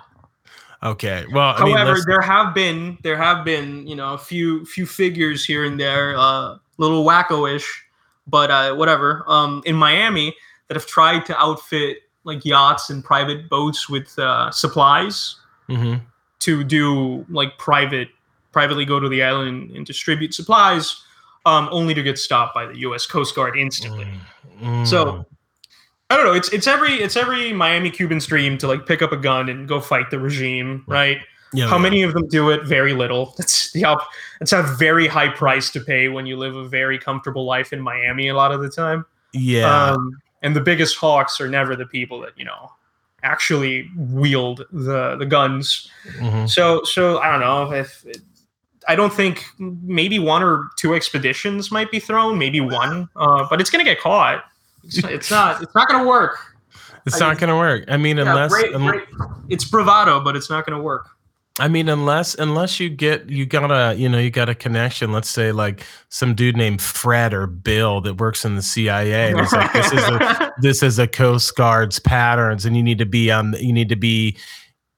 [0.83, 1.25] Okay.
[1.31, 5.43] Well, however, mean, there have been there have been you know a few few figures
[5.43, 7.85] here and there, uh, little wacko-ish,
[8.27, 9.23] but uh, whatever.
[9.27, 10.35] Um, in Miami,
[10.67, 15.37] that have tried to outfit like yachts and private boats with uh, supplies.
[15.69, 16.05] Mm-hmm
[16.43, 18.09] to do like private
[18.53, 21.03] privately go to the island and distribute supplies
[21.45, 23.05] um, only to get stopped by the U.S.
[23.05, 24.07] Coast Guard instantly.
[24.61, 24.87] Mm.
[24.87, 25.25] So
[26.09, 26.33] I don't know.
[26.33, 29.67] It's it's every it's every Miami Cuban's dream to like pick up a gun and
[29.67, 31.17] go fight the regime, right?
[31.53, 31.83] Yeah, How yeah.
[31.83, 32.65] many of them do it?
[32.65, 33.33] Very little.
[33.37, 34.07] That's the op-
[34.41, 37.81] It's a very high price to pay when you live a very comfortable life in
[37.81, 38.29] Miami.
[38.29, 39.05] A lot of the time.
[39.33, 39.91] Yeah.
[39.91, 40.11] Um,
[40.41, 42.71] and the biggest hawks are never the people that you know
[43.23, 45.89] actually wield the the guns.
[46.17, 46.45] Mm-hmm.
[46.47, 48.21] So so I don't know if it,
[48.87, 53.61] I don't think maybe one or two expeditions might be thrown, maybe one, uh, but
[53.61, 54.43] it's gonna get caught.
[54.83, 55.61] It's, it's not.
[55.63, 56.37] It's not gonna work.
[57.05, 57.83] It's I not going to work.
[57.89, 59.03] I mean, Yeah, unless great- un- great.
[59.49, 61.09] it's bravado, but it's not gonna work.
[61.59, 65.11] I mean, unless unless you get you got a you know you got a connection.
[65.11, 69.31] Let's say like some dude named Fred or Bill that works in the CIA.
[69.31, 72.97] And it's like this is a this is a Coast Guard's patterns, and you need
[72.99, 73.53] to be on.
[73.59, 74.37] You need to be.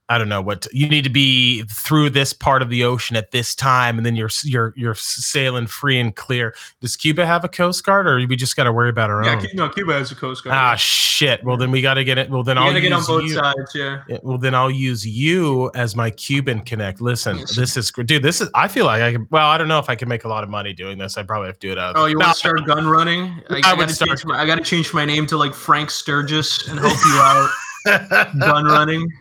[0.08, 3.32] I don't know what you need to be through this part of the ocean at
[3.32, 6.54] this time, and then you're you're you're sailing free and clear.
[6.80, 9.32] Does Cuba have a Coast Guard, or we just got to worry about our yeah,
[9.36, 9.42] own?
[9.42, 10.56] Cu- no, Cuba has a coast guard.
[10.56, 11.44] Ah, shit.
[11.44, 12.30] Well, then we got to get it.
[12.30, 13.34] Well, then you I'll get on use both you.
[13.34, 13.72] sides.
[13.74, 14.04] Yeah.
[14.08, 17.02] Yeah, Well, then I'll use you as my Cuban connect.
[17.02, 18.22] Listen, this is dude.
[18.22, 18.50] This is.
[18.54, 19.28] I feel like I can.
[19.32, 21.18] Well, I don't know if I can make a lot of money doing this.
[21.18, 21.96] I probably have to do it out.
[21.98, 23.42] Oh, you No, want to start gun running?
[23.50, 25.90] I, I I, would gotta start- my, I gotta change my name to like Frank
[25.90, 27.50] Sturgis and help you out
[28.40, 29.12] gun running.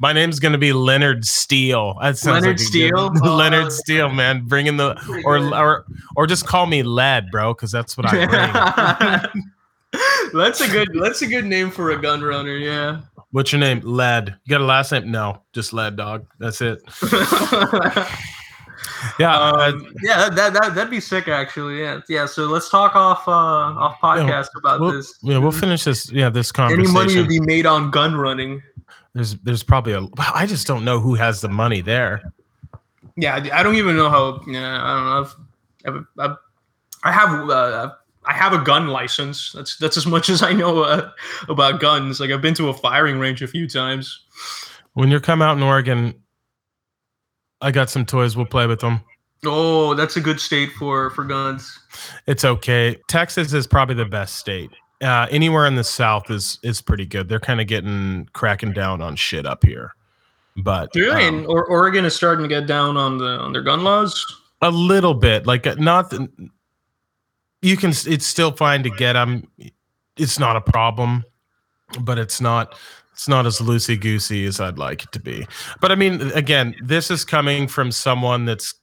[0.00, 1.98] My name's gonna be Leonard Steele.
[2.00, 3.12] That sounds Leonard like a good- Steele?
[3.36, 4.44] Leonard Oh, Steele, man.
[4.46, 5.84] Bringing the or or
[6.16, 8.26] or just call me Led, bro, because that's what I
[9.32, 10.32] bring.
[10.32, 10.88] that's a good.
[10.94, 12.56] That's a good name for a gun runner.
[12.56, 13.00] Yeah.
[13.32, 13.80] What's your name?
[13.80, 14.36] Led.
[14.44, 15.10] You got a last name?
[15.10, 16.26] No, just Led, dog.
[16.38, 16.80] That's it.
[19.18, 19.36] Yeah.
[19.36, 21.80] Um, yeah, that, that that'd be sick actually.
[21.80, 22.26] Yeah, yeah.
[22.26, 25.14] So let's talk off uh, off podcast about we'll, this.
[25.22, 26.10] yeah, we'll finish this.
[26.10, 26.84] Yeah, this conversation.
[26.84, 28.62] Any money to be made on gun running?
[29.18, 32.32] There's there's probably a I just don't know who has the money there.
[33.16, 34.40] Yeah, I I don't even know how.
[34.46, 35.20] Yeah, I don't know.
[35.20, 36.36] I've, I've, I've,
[37.02, 37.90] I have uh,
[38.24, 39.52] I have a gun license.
[39.52, 41.10] That's that's as much as I know uh,
[41.48, 42.20] about guns.
[42.20, 44.24] Like I've been to a firing range a few times.
[44.94, 46.14] When you come out in Oregon,
[47.60, 48.36] I got some toys.
[48.36, 49.00] We'll play with them.
[49.44, 51.76] Oh, that's a good state for for guns.
[52.28, 52.98] It's okay.
[53.08, 54.70] Texas is probably the best state.
[55.00, 57.28] Uh, anywhere in the South is is pretty good.
[57.28, 59.94] They're kind of getting cracking down on shit up here,
[60.56, 63.62] but Yeah, um, and or, Oregon is starting to get down on the on their
[63.62, 64.24] gun laws.
[64.60, 65.46] a little bit.
[65.46, 66.10] Like uh, not.
[66.10, 66.28] The,
[67.62, 67.90] you can.
[67.90, 69.46] It's still fine to get them.
[70.16, 71.24] It's not a problem,
[72.00, 72.76] but it's not.
[73.12, 75.46] It's not as loosey goosey as I'd like it to be.
[75.80, 78.74] But I mean, again, this is coming from someone that's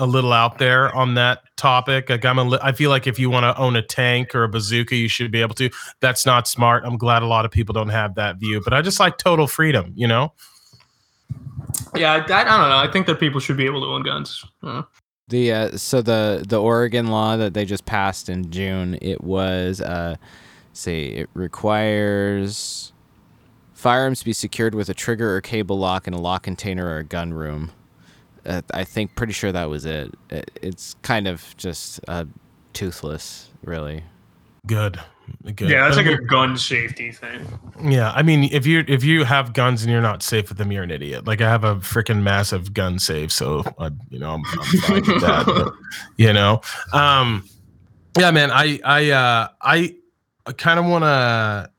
[0.00, 2.08] a little out there on that topic.
[2.10, 4.44] Like I'm a li- I feel like if you want to own a tank or
[4.44, 5.70] a bazooka, you should be able to.
[6.00, 6.84] That's not smart.
[6.84, 9.46] I'm glad a lot of people don't have that view, but I just like total
[9.46, 10.32] freedom, you know?
[11.94, 12.76] Yeah, I, I don't know.
[12.76, 14.44] I think that people should be able to own guns.
[14.62, 14.82] Uh,
[15.28, 19.80] The uh, so the the Oregon law that they just passed in June, it was
[19.80, 20.16] uh,
[20.72, 22.92] say it requires
[23.74, 26.98] firearms to be secured with a trigger or cable lock in a lock container or
[26.98, 27.70] a gun room.
[28.46, 30.14] Uh, I think pretty sure that was it.
[30.30, 32.24] it it's kind of just uh,
[32.72, 34.02] toothless, really.
[34.66, 35.00] Good.
[35.44, 35.70] Good.
[35.70, 37.46] yeah, that's But like a gun safety thing.
[37.80, 40.72] Yeah, I mean, if you if you have guns and you're not safe with them,
[40.72, 41.26] you're an idiot.
[41.26, 44.94] Like I have a freaking massive gun safe, so I, you know, I'm, I'm fine
[45.06, 45.46] with that.
[45.46, 45.72] but,
[46.16, 47.48] you know, um,
[48.18, 49.96] yeah, man, I I uh, I,
[50.46, 51.70] I kind of want to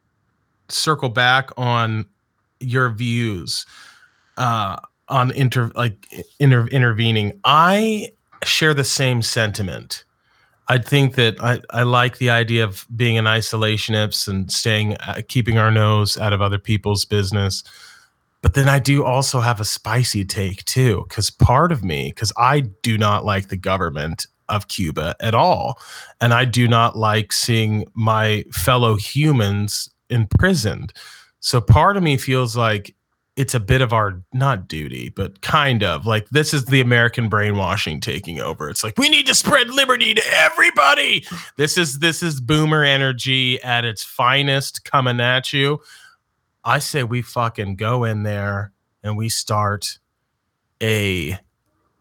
[0.70, 2.06] circle back on
[2.62, 3.66] your views
[4.38, 4.78] uh,
[5.12, 6.08] on inter like
[6.40, 7.40] inter- intervening.
[7.44, 8.12] I
[8.44, 10.04] share the same sentiment.
[10.68, 15.22] I think that I, I like the idea of being an isolationist and staying, uh,
[15.28, 17.64] keeping our nose out of other people's business.
[18.42, 22.32] But then I do also have a spicy take too, because part of me, because
[22.38, 25.80] I do not like the government of Cuba at all.
[26.22, 30.94] And I do not like seeing my fellow humans imprisoned.
[31.40, 32.96] So part of me feels like
[33.36, 37.30] it's a bit of our not duty, but kind of like this is the American
[37.30, 38.70] brainwashing taking over.
[38.70, 41.26] It's like we need to spread liberty to everybody.
[41.58, 45.80] This is this is boomer energy at its finest coming at you.
[46.64, 49.98] I say we fucking go in there and we start
[50.84, 51.40] a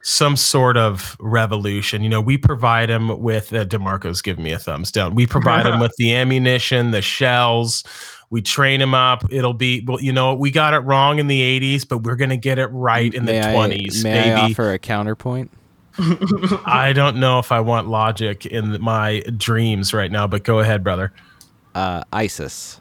[0.02, 2.02] some sort of revolution.
[2.02, 5.14] You know, we provide them with uh, Demarco's giving me a thumbs down.
[5.14, 7.84] We provide them with the ammunition, the shells.
[8.30, 9.24] We train them up.
[9.30, 12.36] It'll be well, you know, we got it wrong in the 80s, but we're gonna
[12.36, 15.50] get it right in may the I, 20s, May I offer a counterpoint?
[16.64, 20.84] I don't know if I want logic in my dreams right now, but go ahead,
[20.84, 21.12] brother.
[21.74, 22.80] Uh, ISIS.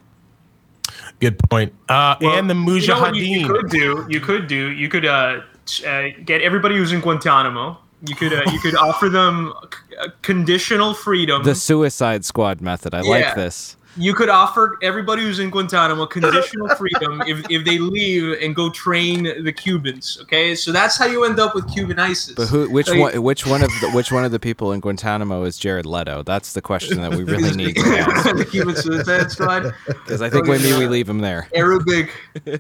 [1.20, 1.74] Good point.
[1.90, 4.06] Uh, Well, and the You know you, you could do?
[4.10, 4.72] You could do.
[4.72, 5.42] You could uh,
[5.86, 7.78] uh, get everybody who's in Guantanamo.
[8.06, 9.54] You could uh, you could offer them
[9.90, 11.44] c- uh, conditional freedom.
[11.44, 12.94] The Suicide Squad method.
[12.94, 13.10] I Yeah.
[13.10, 13.76] like this.
[14.00, 18.70] You could offer everybody who's in Guantanamo conditional freedom if, if they leave and go
[18.70, 20.18] train the Cubans.
[20.22, 22.34] Okay, so that's how you end up with Cuban ISIS.
[22.36, 22.70] But who?
[22.70, 23.24] Which Like- one?
[23.24, 26.24] Which one of the, which one of the people in Guantanamo is Jared Leto?
[26.24, 28.36] That's the question that we really need to ask.
[28.36, 29.74] the Cuban Suicide Squad.
[29.86, 30.80] Because I think Oh, maybe yeah.
[30.80, 31.48] we leave him there.
[31.54, 32.12] Arabic,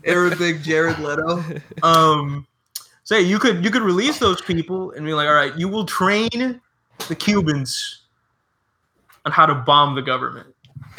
[0.05, 1.43] Arabic Jared Leto.
[1.83, 2.45] Um,
[3.05, 5.85] say you could you could release those people and be like, all right, you will
[5.85, 6.59] train
[7.07, 8.01] the Cubans
[9.25, 10.48] on how to bomb the government,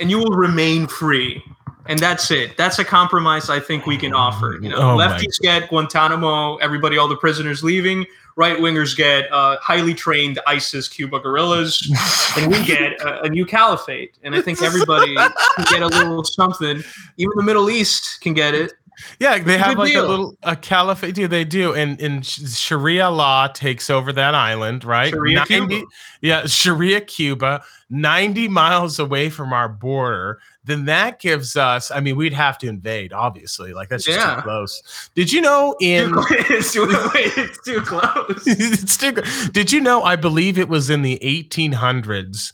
[0.00, 1.42] and you will remain free.
[1.86, 2.56] And that's it.
[2.56, 4.58] That's a compromise I think we can offer.
[4.60, 8.06] You know, Oh lefties get Guantanamo, everybody, all the prisoners leaving.
[8.36, 11.90] Right wingers get uh, highly trained ISIS Cuba guerrillas,
[12.38, 14.16] and we get a, a new caliphate.
[14.22, 16.82] And I think everybody can get a little something.
[17.16, 18.72] Even the Middle East can get it.
[19.18, 21.16] Yeah, they have like a little a caliphate.
[21.18, 25.10] Yeah, they do, and and Sharia law takes over that island, right?
[25.10, 25.82] Sharia Cuba.
[26.20, 30.40] yeah, Sharia Cuba, ninety miles away from our border.
[30.64, 31.90] Then that gives us.
[31.90, 33.72] I mean, we'd have to invade, obviously.
[33.72, 34.36] Like that's just Yeah.
[34.36, 35.10] too close.
[35.14, 36.08] Did you know in?
[36.10, 36.26] Too close.
[36.50, 38.42] it's, too, it's too close.
[38.46, 39.12] it's too,
[39.52, 40.02] did you know?
[40.02, 42.52] I believe it was in the 1800s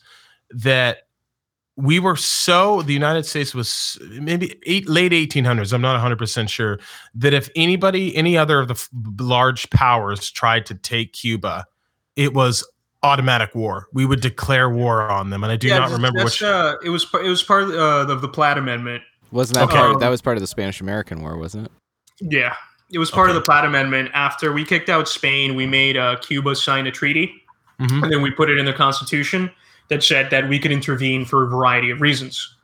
[0.51, 1.06] that
[1.77, 5.73] we were so the United States was maybe eight, late 1800s.
[5.73, 6.79] I'm not 100 percent sure
[7.15, 8.89] that if anybody, any other of the f-
[9.21, 11.67] large powers tried to take Cuba,
[12.17, 12.67] it was
[13.03, 13.89] automatic war.
[13.93, 16.43] We would declare war on them, and I do not that's- remember which.
[16.43, 19.03] Uh, it was it was part of, uh, of the Platt Amendment.
[19.31, 19.77] Wasn't that Okay.
[19.77, 20.01] part?
[20.01, 21.73] That was part of the Spanish American War, wasn't it?
[22.21, 22.55] Yeah,
[22.91, 24.11] it was part of the Platt Amendment.
[24.15, 27.43] After we kicked out Spain, we made uh, Cuba sign a treaty,
[27.81, 28.05] Mhm.
[28.05, 29.51] and then we put it in the Constitution
[29.89, 32.55] that said that we could intervene for a variety of reasons.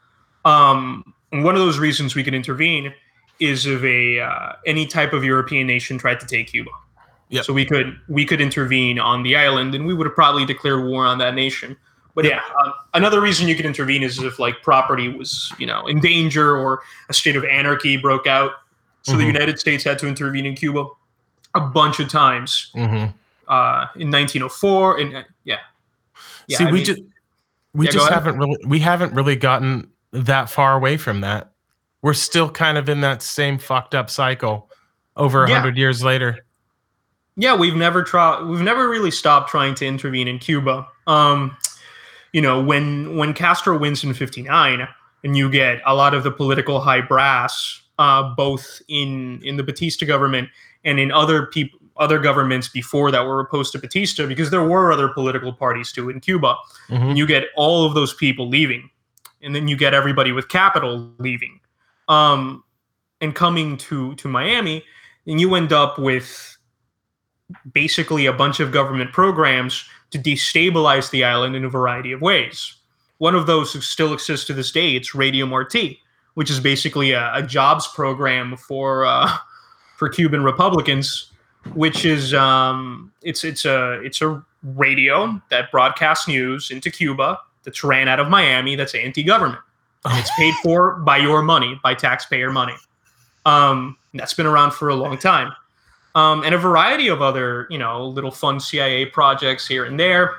[0.45, 2.93] Um, one of those reasons we could intervene
[3.41, 6.71] is if a uh, any type of European nation tried to take Cuba.
[7.31, 7.45] Yep.
[7.45, 10.85] So we could we could intervene on the island, and we would have probably declared
[10.85, 11.77] war on that nation.
[12.15, 15.87] But yeah, um, another reason you could intervene is if like property was you know
[15.87, 18.53] in danger or a state of anarchy broke out.
[19.03, 19.29] So the Mhm.
[19.29, 20.85] United States had to intervene in Cuba
[21.55, 23.13] a bunch of times Mhm.
[23.49, 24.99] uh, in 1904.
[25.01, 25.57] And uh, yeah,
[26.47, 26.59] yeah.
[26.59, 27.01] See, I we mean- just
[27.75, 31.53] we Yeah, just haven't really we haven't really gotten that far away from that.
[32.03, 34.71] We're still kind of in that same fucked up cycle
[35.17, 35.57] over a Yeah.
[35.61, 36.39] hundred years later.
[37.37, 41.57] yeah we've never tried we've never really stopped trying to intervene in cuba um
[42.35, 44.87] you know when when castro wins in 59
[45.25, 49.63] and you get a lot of the political high brass uh both in in the
[49.63, 50.49] batista government
[50.85, 54.93] and in other people other governments before that were opposed to batista because there were
[54.93, 56.57] other political parties too in cuba.
[56.89, 57.11] Mhm.
[57.11, 58.91] and you get all of those people leaving
[59.43, 61.61] and then you get everybody with capital leaving
[62.09, 62.63] um
[63.21, 64.85] and coming to to miami
[65.27, 66.57] and you end up with
[67.73, 72.75] basically a bunch of government programs to destabilize the island in a variety of ways.
[73.19, 74.97] One of those still exists to this day.
[74.97, 76.03] It's radio marti
[76.35, 79.31] which is basically a, a jobs program for uh,
[79.97, 81.32] for cuban republicans
[81.75, 87.83] which is um, it's it's a it's a radio that broadcasts news into Cuba that's
[87.83, 89.61] ran out of Miami that's anti-government.
[90.05, 92.75] And it's paid for by your money, by taxpayer money.
[93.45, 95.53] Um, that's been around for a long time.
[96.15, 100.37] Um, and a variety of other, you know, little fun CIA projects here and there.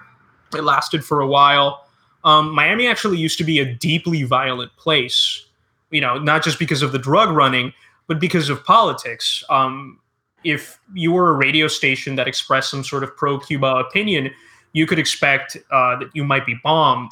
[0.54, 1.88] It lasted for a while.
[2.24, 5.46] Um, Miami actually used to be a deeply violent place,
[5.90, 7.74] you know, not just because of the drug running,
[8.08, 9.44] but because of politics.
[9.50, 10.00] Um,
[10.44, 14.32] if you were a radio station that expressed some sort of pro-Cuba opinion,
[14.74, 17.12] you could expect uh, that you might be bombed.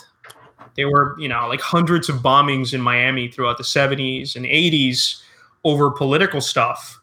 [0.76, 5.22] There were, you know, like hundreds of bombings in Miami throughout the 70s and 80s
[5.64, 7.00] over political stuff.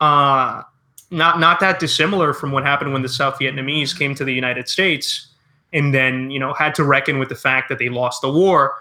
[0.00, 0.62] Uh,
[1.10, 4.68] not not that dissimilar from what happened when the South Vietnamese came to the United
[4.68, 5.28] States
[5.72, 8.74] and then, you know, had to reckon with the fact that they lost the war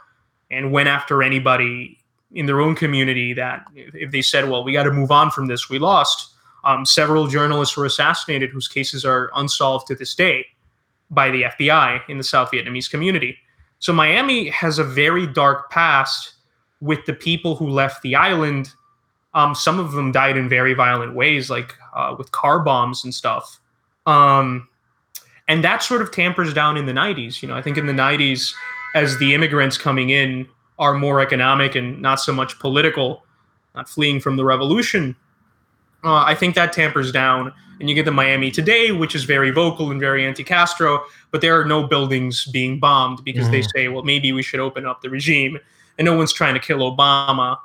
[0.52, 1.98] and went after anybody
[2.32, 5.48] in their own community that if they said, well, we got to move on from
[5.48, 6.34] this, we lost.
[6.68, 10.45] Um, several journalists were assassinated whose cases are unsolved to this day
[11.09, 13.38] by the FBI in the South Vietnamese community.
[13.80, 16.34] So Miami has a very dark past
[16.82, 18.70] with the people who left the island.
[19.34, 23.15] Um, some of them died in very violent ways, like uh, with car bombs and
[23.15, 23.61] stuff.
[24.05, 24.68] Um,
[25.47, 27.41] and that sort of tampers down in the 90s.
[27.41, 28.53] You know, I think in the 90s,
[28.93, 30.45] as the immigrants coming in
[30.80, 33.24] are more economic and not so much political,
[33.74, 35.15] not fleeing from the revolution,
[36.04, 37.54] uh, I think that tampers down.
[37.80, 41.41] And you get the Miami today, which is very vocal and very anti Castro, but
[41.41, 43.72] there are no buildings being bombed because they Mhm.
[43.76, 45.60] say, well, maybe we should open up the regime.
[46.00, 47.58] And no one's trying to kill Obama,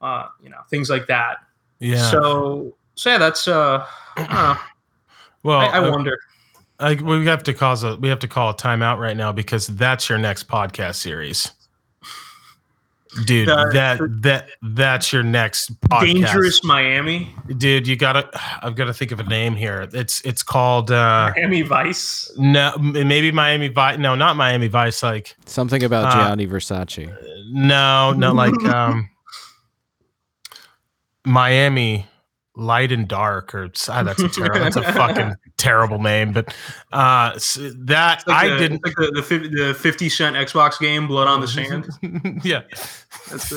[0.00, 1.38] uh, you know, things like that.
[1.78, 2.10] Yeah.
[2.10, 3.84] So, so yeah, that's, uh,
[4.16, 4.56] I, don't know.
[5.42, 6.18] well, I, I wonder.
[6.78, 9.66] I, we have to cause a we have to call a timeout right now because
[9.66, 11.52] that's your next podcast series,
[13.24, 13.48] dude.
[13.48, 16.00] The- that that that's your next podcast.
[16.14, 17.86] Dangerous Miami, dude.
[17.86, 18.28] You gotta.
[18.62, 19.88] I've got to think of a name here.
[19.92, 22.30] It's it's called uh Miami Vice.
[22.38, 23.98] no maybe Miami Vice.
[23.98, 25.02] No, not Miami Vice.
[25.02, 27.12] Like Something about Uh, Gianni Versace.
[27.52, 29.08] no, no, like um
[31.24, 32.06] Miami.
[32.56, 36.54] light and dark or ah, that's a terrible that's a fucking terrible name but
[36.92, 37.32] uh
[37.74, 41.40] that like i didn't like the, the, 50, the 50 cent xbox game blood on
[41.40, 41.88] the sand
[42.44, 42.62] yeah
[43.30, 43.48] that's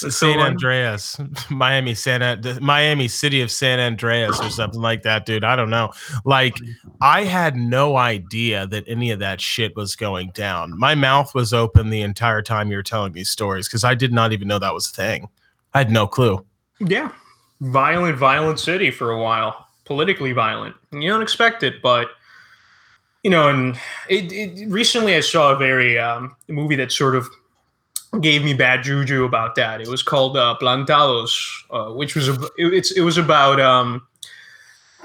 [0.00, 0.38] the San.
[0.38, 1.20] Andreas,
[1.50, 5.44] Miami, Santa, Miami city of San Andreas, or something like that, dude.
[5.44, 5.92] I don't know.
[6.24, 6.56] Like,
[7.02, 10.78] I had no idea that any of that shit was going down.
[10.78, 14.10] My mouth was open the entire time you were telling these stories because I did
[14.10, 15.28] not even know that was a thing.
[15.74, 16.42] I had no clue.
[16.80, 17.12] yeah
[17.60, 22.08] violent violent city for a while politically violent and you don't expect it but
[23.22, 23.76] you know and
[24.08, 27.28] it, it recently i saw a very um a movie that sort of
[28.20, 31.36] gave me bad juju about that it was called uh, plantados
[31.70, 34.06] uh, which was a, it, it's it was about um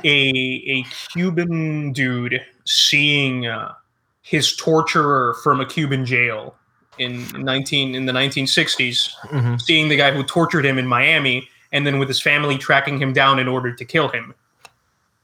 [0.04, 0.30] a
[0.68, 3.74] a cuban dude seeing uh,
[4.22, 6.56] his torturer from a cuban jail
[7.00, 9.60] in 19 in the 1960s Mhm.
[9.62, 13.14] seeing the guy who tortured him in Miami, and then with his family tracking him
[13.14, 14.36] down in order to kill him.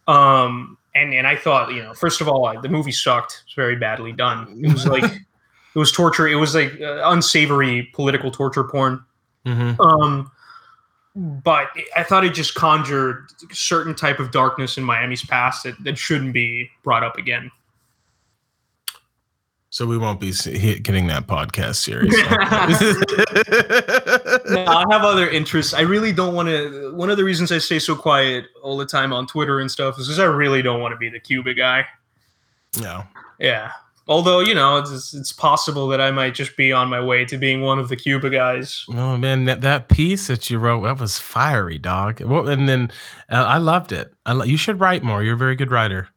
[0.07, 3.43] Um, and and I thought, you know, first of all, I, the movie sucked.
[3.45, 4.61] It's very badly done.
[4.63, 5.03] It was like
[5.75, 6.27] it was torture.
[6.27, 9.03] It was like uh, unsavory political torture porn.
[9.45, 9.79] Mhm.
[9.79, 10.31] Um,
[11.15, 15.81] but I thought it just conjured a certain type of darkness in Miami's past that,
[15.83, 17.51] that shouldn't be brought up again.
[19.75, 22.13] So we won't be getting that podcast series.
[24.49, 25.73] no, I have other interests.
[25.73, 26.95] I really don't want to.
[26.95, 29.99] One of the reasons I stay so quiet all the time on Twitter and stuff
[29.99, 31.85] is because I really don't want to be the Cuba guy.
[32.79, 33.03] no.
[33.37, 33.73] Yeah.
[34.07, 37.37] Although you know, it's it's possible that I might just be on my way to
[37.37, 38.85] being one of the Cuba guys.
[38.87, 42.21] Oh man, that, that piece that you wrote that was fiery, dog.
[42.21, 42.91] Well, and then
[43.29, 44.13] uh, I loved it.
[44.25, 45.21] I lo- you should write more.
[45.21, 46.07] You're a very good writer.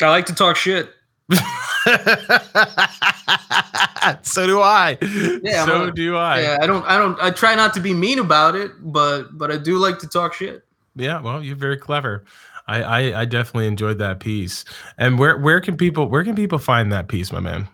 [0.00, 0.88] I like to talk shit.
[4.22, 4.98] so do I.
[5.42, 6.40] Yeah, so a- do I.
[6.40, 9.50] Yeah, I don't, I don't, I try not to be mean about it, but but
[9.50, 10.64] I do like to talk shit.
[10.96, 12.24] Yeah, well, you're very clever.
[12.68, 14.64] I, I I definitely enjoyed that piece.
[14.98, 17.68] And where where can people where can people find that piece, my man?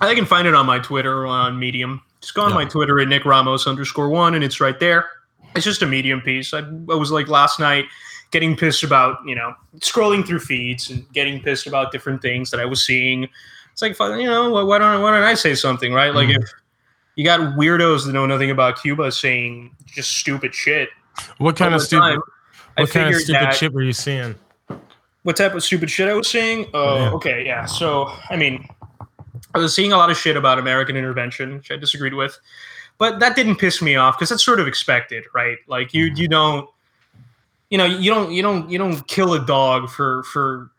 [0.00, 2.02] I can find it on my Twitter or on Medium.
[2.20, 2.54] Just go on Yeah.
[2.56, 5.08] my Twitter at Nick Ramos underscore one, and it's right there.
[5.56, 6.54] It's just a Medium piece.
[6.54, 7.86] I, I was like last night
[8.30, 12.60] getting pissed about, you know, scrolling through feeds and getting pissed about different things that
[12.60, 13.28] I was seeing.
[13.72, 16.14] It's like, you know, why why don't why don't I say something, right?
[16.14, 16.42] Like Mhm.
[16.42, 16.50] if
[17.16, 20.90] you got weirdos that know nothing about Cuba saying just stupid shit.
[21.38, 22.20] What kind of stupid time,
[22.76, 24.34] I what kind of stupid that- shit were you seeing?
[25.22, 26.70] what type of stupid shit I was saying?
[26.72, 27.10] Oh, Yeah.
[27.10, 27.66] okay, yeah.
[27.66, 28.66] So, I mean,
[29.54, 32.38] I was seeing a lot of shit about American intervention, which I disagreed with,
[32.96, 35.58] but that didn't piss me off because that's sort of expected, right?
[35.66, 36.66] Like you, you don't,
[37.70, 40.70] you know, you don't, you don't, you don't kill a dog for for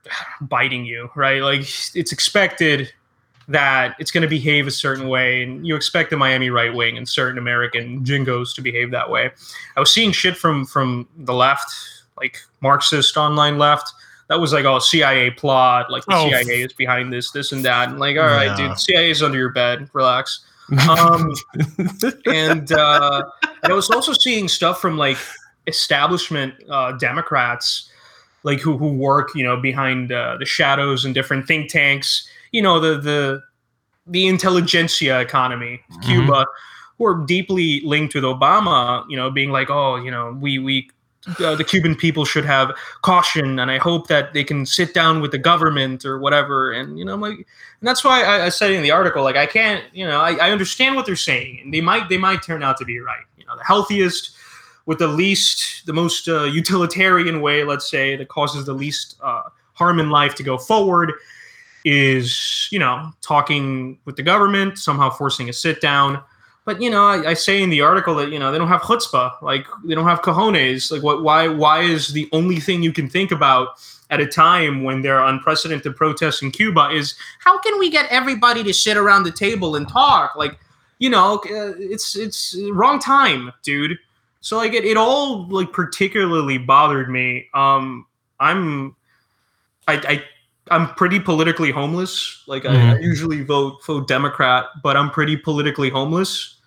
[0.42, 1.42] biting you, right?
[1.42, 1.62] Like
[1.96, 2.92] it's expected
[3.48, 6.98] that it's going to behave a certain way, and you expect the Miami right wing
[6.98, 9.32] and certain American jingos to behave that way.
[9.76, 11.74] I was seeing shit from from the left,
[12.18, 13.92] like Marxist online left.
[14.28, 16.30] That was like, oh, CIA plot, like the Oh.
[16.30, 17.90] CIA is behind this, this, and that.
[17.90, 18.70] And like, all right, Yeah.
[18.70, 19.90] dude, CIA is under your bed.
[19.94, 20.46] Relax.
[20.90, 21.34] Um,
[22.28, 23.24] and uh,
[23.64, 25.18] I was also seeing stuff from like
[25.72, 27.90] establishment uh, Democrats,
[28.44, 32.28] like who who work, you know, behind uh, the shadows and different think tanks.
[32.52, 33.42] You know, the the
[34.08, 36.04] the intelligentsia economy, of Mhm.
[36.04, 36.46] Cuba,
[36.98, 39.04] who are deeply linked with Obama.
[39.10, 40.90] You know, being like, oh, you know, we we.
[41.38, 42.72] Uh, the Cuban people should have
[43.04, 46.72] caution, and I hope that they can sit down with the government or whatever.
[46.72, 49.38] And you know, I'm like, and that's why I, I said in the article, like,
[49.38, 52.42] I can't, you know, I, I understand what they're saying, and they might they might
[52.42, 53.26] turn out to be right.
[53.38, 54.36] You know, the healthiest
[54.86, 59.44] with the least, the most uh, utilitarian way, let's say, that causes the least uh,
[59.74, 61.14] harm in life to go forward
[61.84, 66.22] is, you know, talking with the government, somehow forcing a sit down.
[66.64, 68.82] But you know, I, I say in the article that you know they don't have
[68.82, 70.92] chutzpah, like they don't have cojones.
[70.92, 71.24] Like, what?
[71.24, 71.48] Why?
[71.48, 73.70] Why is the only thing you can think about
[74.12, 78.06] at a time when there are unprecedented protests in Cuba is how can we get
[78.12, 80.36] everybody to sit around the table and talk?
[80.36, 80.60] Like,
[81.00, 83.98] you know, uh, it's it's wrong time, dude.
[84.42, 87.48] So like it, it all like particularly bothered me.
[87.54, 88.06] Um,
[88.40, 88.96] I'm
[89.88, 90.24] I, I
[90.70, 92.44] I'm pretty politically homeless.
[92.48, 93.02] Like I, I Mhm.
[93.04, 96.58] usually vote for Democrat, but I'm pretty politically homeless.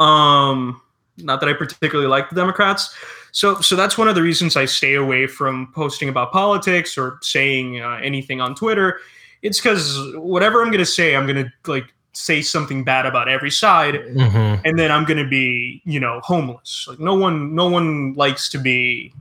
[0.00, 0.80] Um,
[1.18, 2.94] not that I particularly like the Democrats.
[3.32, 7.18] So so that's one of the reasons I stay away from posting about politics or
[7.22, 9.00] saying uh, anything on Twitter.
[9.42, 13.94] It's because whatever I'm gonna say, I'm gonna like say something bad about every side
[13.94, 14.60] Mhm.
[14.64, 16.86] and then I'm gonna be, you know, homeless.
[16.88, 19.12] Like no one, no one likes to be,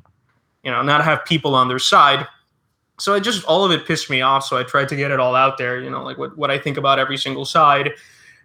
[0.64, 2.28] you know, not have people on their side.
[3.00, 4.46] So I just all of it pissed me off.
[4.46, 6.58] So I tried to get it all out there, you know, like what what I
[6.60, 7.92] think about every single side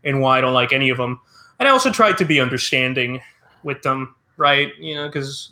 [0.04, 1.20] and why I don't like any of them.
[1.58, 3.20] And I also tried to be understanding
[3.62, 4.72] with them, right?
[4.78, 5.50] You know, because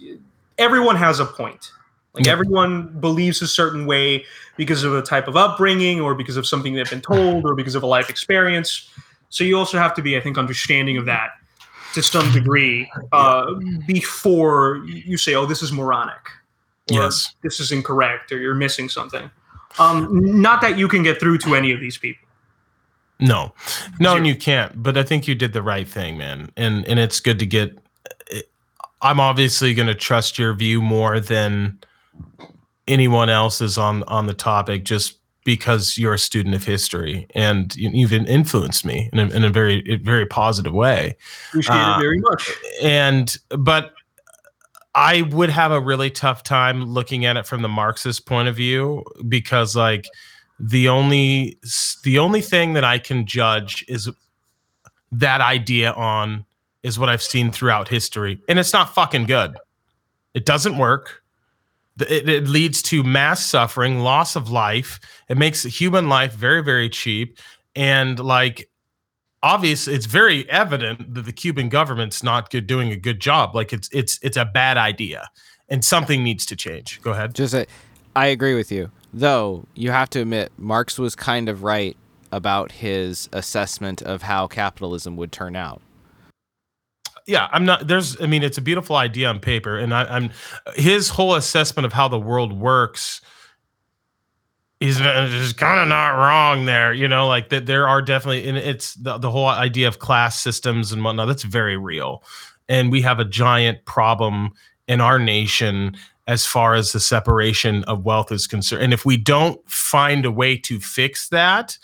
[0.59, 1.70] everyone has a point.
[2.17, 4.25] Like everyone believes a certain way
[4.57, 7.75] because of a type of upbringing or because of something they've been told or because
[7.75, 8.89] of a life experience.
[9.29, 11.31] So you also have to be, I think, understanding of that
[11.95, 13.53] to some degree uh,
[13.87, 16.14] before you say, "Oh, this is moronic,"
[16.91, 17.35] or Yes.
[17.43, 19.31] "This is incorrect," or "You're missing something."
[19.79, 22.27] Um, not that you can get through to any of these people.
[23.19, 23.53] No,
[23.99, 24.17] no, Zero.
[24.17, 24.83] and you can't.
[24.83, 26.51] But I think you did the right thing, man.
[26.57, 27.77] And and it's good to get.
[29.03, 31.79] I'm obviously going to trust your view more than
[32.89, 37.89] anyone else's on on the topic, just because you're a student of history and you,
[37.91, 41.17] you've influenced me in a, in a very very positive way.
[41.51, 42.51] Appreciate Uh, it very much.
[42.83, 43.93] And but
[44.97, 48.57] I would have a really tough time looking at it from the Marxist point of
[48.57, 50.09] view because like
[50.59, 51.59] the only
[52.03, 54.11] the only thing that I can judge is
[55.12, 56.45] that idea on
[56.83, 59.57] is what I've seen throughout history and it's not fucking good.
[60.35, 61.23] It doesn't work.
[62.01, 65.01] It, it leads to mass suffering, loss of life.
[65.28, 67.38] It makes human life very very cheap
[67.74, 68.68] and like
[69.42, 73.55] obvious it's very evident that the Cuban government's not good doing a good job.
[73.55, 75.28] Like it's it's it's a bad idea
[75.68, 77.01] and something needs to change.
[77.03, 77.34] Go ahead.
[77.34, 77.66] Just a,
[78.14, 78.90] I agree with you.
[79.12, 81.97] Though you have to admit Marx was kind of right
[82.32, 85.80] about his assessment of how capitalism would turn out.
[87.27, 90.31] Yeah i'm not there's i mean it's a beautiful idea on paper and I, i'm
[90.74, 93.20] his whole assessment of how the world works
[94.81, 98.59] is is kind of not wrong there you know like that there are definitely and
[98.59, 102.22] it's the, the whole idea of class systems and whatnot that's very real.
[102.68, 104.51] And we have a giant problem
[104.89, 105.97] in our nation
[106.27, 108.83] as far as the separation of wealth is concerned.
[108.83, 111.79] And if we don't find a way to fix that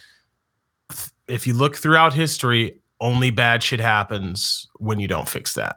[1.29, 5.77] if you look throughout history only bad shit happens when you don't fix that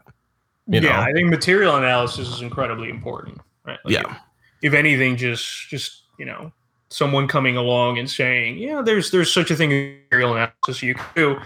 [0.67, 0.99] you yeah, know?
[1.01, 3.39] I think material analysis is incredibly important.
[3.65, 3.79] Right?
[3.83, 4.01] Like, Yeah.
[4.01, 4.17] If,
[4.61, 6.51] if anything, just just you know,
[6.89, 10.95] someone coming along and saying, yeah, there's there's such a thing as material analysis you
[10.95, 11.39] can do.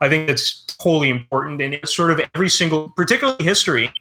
[0.00, 3.92] I think that's wholly important, and it's sort of every single, particularly history.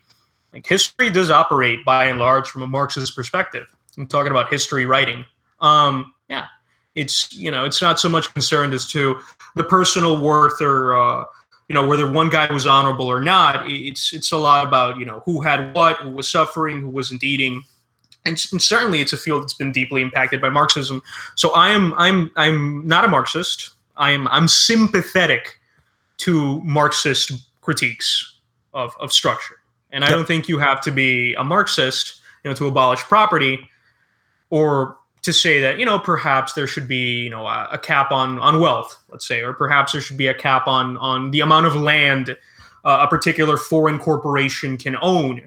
[0.51, 3.67] Like history does operate by and large from a Marxist perspective.
[3.97, 5.25] I'm talking about history writing.
[5.59, 6.47] Um, yeah,
[6.95, 9.19] it's you know, it's not so much concerned as to
[9.55, 11.25] the personal worth or uh,
[11.67, 13.69] you know whether one guy was honorable or not.
[13.69, 17.23] It's it's a lot about you know who had what who was suffering who wasn't
[17.23, 17.63] eating.
[18.25, 21.01] And, and certainly it's a field that's been deeply impacted by marxism.
[21.35, 23.71] So i am i'm i'm not a marxist.
[23.97, 25.59] I'm i'm sympathetic
[26.17, 27.31] to marxist
[27.61, 28.37] critiques
[28.73, 29.55] of of structure.
[29.91, 33.69] And i don't think you have to be a marxist you know to abolish property
[34.49, 38.11] or to say that you know perhaps there should be you know a, a cap
[38.11, 41.39] on on wealth let's say or perhaps there should be a cap on on the
[41.39, 42.37] amount of land
[42.85, 45.41] uh, a particular foreign corporation can own.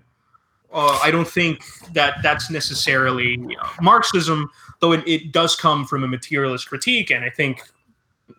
[0.73, 1.63] Uh, i don't think
[1.93, 4.51] that that's necessarily you know, marxism
[4.81, 7.63] though it, it does come from a materialist critique and i think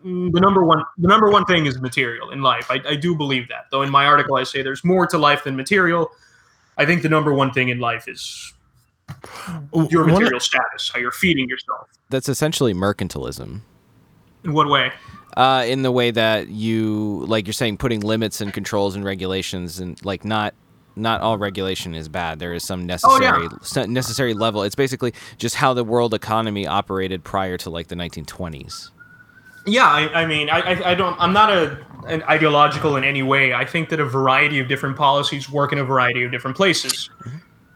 [0.02, 2.70] the number one the number one thing is material in life.
[2.70, 5.44] I, I do believe that though in my article i say there's more to life
[5.44, 6.10] than material.
[6.76, 8.52] I think the number one thing in life is
[9.90, 11.88] your One- material status, how you're feeding yourself.
[12.10, 13.60] That's essentially mercantilism.
[14.44, 14.92] In what way?
[15.36, 19.78] Uh, in the way that you, like you're saying, putting limits and controls and regulations,
[19.78, 20.54] and like not,
[20.96, 22.38] not all regulation is bad.
[22.38, 24.62] There is some necessary, some necessary level.
[24.62, 28.90] It's basically just how the world economy operated prior to like the 1920s.
[29.66, 31.16] Yeah, I, I mean, I, I, I don't.
[31.20, 33.52] I'm not a an ideological in any way.
[33.52, 37.10] I think that a variety of different policies work in a variety of different places,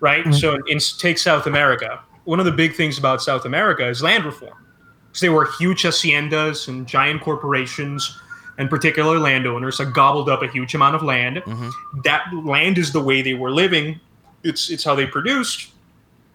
[0.03, 0.35] right?
[0.35, 2.01] So, in, take South America.
[2.25, 4.59] One of the big things about South America is land reform,
[5.09, 8.19] because they were huge haciendas and giant corporations
[8.59, 11.43] and particular landowners that gobbled up a huge amount of land.
[12.05, 13.99] That land is the way they were living.
[14.45, 15.71] It's it's how they produced.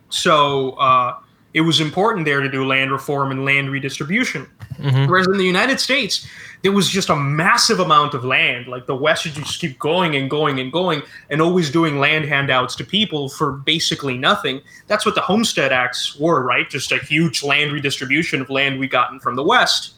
[0.09, 1.17] So uh,
[1.53, 4.47] it was important there to do land reform and land redistribution.
[4.79, 5.07] Mhm.
[5.07, 6.25] Whereas in the United States,
[6.63, 8.67] there was just a massive amount of land.
[8.67, 12.25] Like the West would just keep going and going and going and always doing land
[12.25, 14.61] handouts to people for basically nothing.
[14.87, 16.69] That's what the Homestead Acts were, right?
[16.69, 19.93] Just a huge land redistribution of land we gotten from the West.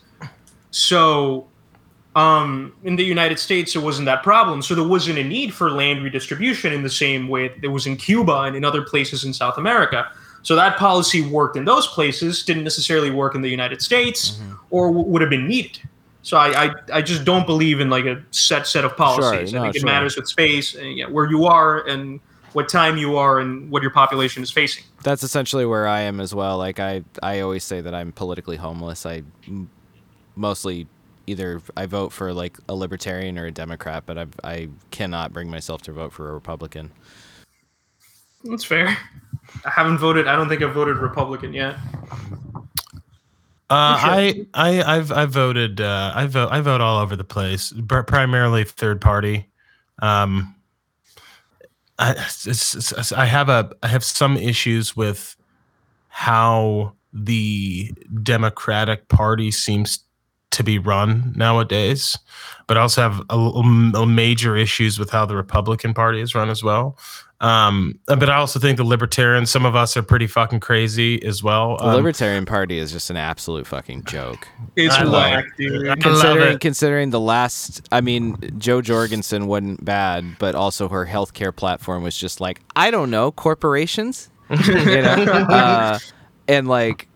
[0.72, 1.48] So
[2.16, 4.62] um, in the United States, it wasn't that problem.
[4.62, 7.88] So there wasn't a need for land redistribution in the same way that there was
[7.88, 10.12] in Cuba and in other places in South America.
[10.42, 14.40] So that policy worked in those places, didn't necessarily work in the United States,
[14.70, 15.80] or w- would have been needed.
[16.30, 19.52] So I, I, I just don't believe in like a set set of policies.
[19.52, 19.90] no, I think it sure.
[19.90, 22.20] matters with space, and, yeah, where you are, and
[22.54, 24.84] what time you are, and what your population is facing.
[25.02, 26.60] That's essentially where I am as well.
[26.60, 29.08] Like I, I always say that I'm politically homeless.
[29.08, 29.72] I m-
[30.36, 30.86] mostly
[31.26, 35.50] either I vote for like a libertarian or a Democrat, but I, I cannot bring
[35.50, 36.92] myself to vote for a Republican.
[38.44, 38.96] That's fair.
[39.66, 40.28] I haven't voted.
[40.28, 41.76] I don't think I've voted Republican yet.
[43.72, 44.00] Uh.
[44.02, 45.80] I, I, I've, I voted.
[45.82, 46.50] Uh, I vote.
[46.52, 47.72] I vote all over the place.
[47.88, 49.48] pr- Primarily third party.
[50.02, 50.56] Um,
[52.00, 53.72] I, it's, it's- it's- I have a.
[53.84, 55.36] I have some issues with
[56.08, 57.92] how the
[58.24, 60.00] Democratic Party seems
[60.52, 62.18] to be run nowadays,
[62.68, 66.50] but I also have a, a major issues with how the Republican Party is run
[66.50, 66.98] as well.
[67.42, 71.42] Um, but I also think the Libertarians, some of us are pretty fucking crazy as
[71.42, 71.78] well.
[71.78, 74.46] The Um, Libertarian Party is just an absolute fucking joke.
[74.76, 75.88] It's I love whack, dude.
[75.88, 76.60] I Considering it.
[76.60, 82.18] considering the last, I mean, Jo Jorgensen wasn't bad, but also her healthcare platform was
[82.18, 86.00] just like, I don't know, corporations, you know, uh,
[86.50, 87.08] and like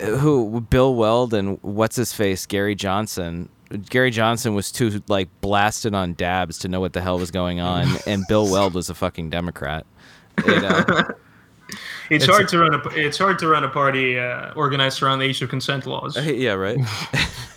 [0.00, 3.48] who Bill Weld and what's his face Gary Johnson.
[3.90, 7.60] Gary Johnson was too like blasted on dabs to know what the hell was going
[7.60, 9.86] on, and Bill Weld was a fucking Democrat.
[10.46, 10.84] You know?
[12.10, 12.88] It's, It's hard a- to run a.
[12.96, 16.16] It's hard to run a party uh, organized around the issue of consent laws.
[16.16, 16.78] yeah, right.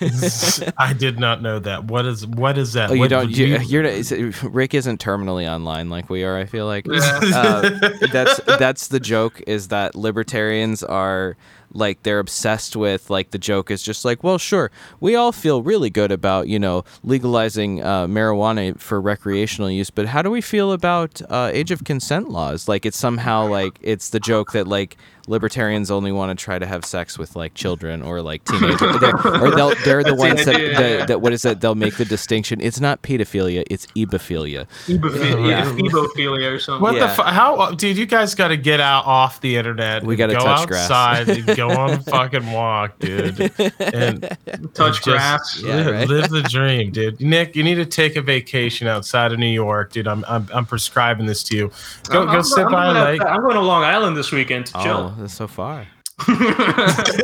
[0.77, 1.85] I did not know that.
[1.85, 2.89] What is what is that?
[2.89, 3.31] Oh, you What- don't.
[3.33, 6.37] do You, you're is it- Rick isn't terminally online like we are.
[6.37, 7.19] I feel like Yeah.
[7.33, 9.41] uh, that's that's the joke.
[9.47, 11.37] Is that libertarians are
[11.73, 15.63] like they're obsessed with like the joke is just like well sure we all feel
[15.63, 20.41] really good about you know legalizing uh, marijuana for recreational use but how do we
[20.41, 22.67] feel about uh, age of consent laws?
[22.67, 24.97] Like it's somehow like it's the joke that like
[25.27, 29.15] libertarians only want to try to have sex with like children or like teenagers They're-
[29.41, 31.75] or they'll, they're the That's the ones that, idea, that, that what is that they'll
[31.75, 35.65] make the distinction it's not pedophilia it's ebophilia Ebophilia, Yeah.
[35.65, 36.81] ebophilia or something.
[36.81, 37.07] What Yeah.
[37.07, 37.97] the fu- how uh, dude?
[37.97, 40.03] You guys got to get out off the internet.
[40.03, 40.89] We gotta go touch grass.
[40.91, 43.39] outside and go on a fucking walk, dude.
[43.79, 44.21] And
[44.73, 45.61] Touch just grass.
[45.63, 46.07] Yeah, live, right.
[46.07, 47.21] live the dream, dude.
[47.21, 50.07] Nick, you need to take a vacation outside of New York, dude.
[50.07, 51.71] I'm I'm, I'm prescribing this to you.
[52.09, 53.21] Go I'm- go I'm- sit I'm by a lake.
[53.25, 55.10] I'm going to Long Island this weekend to oh chill.
[55.17, 55.87] That's so far
[56.27, 57.15] that,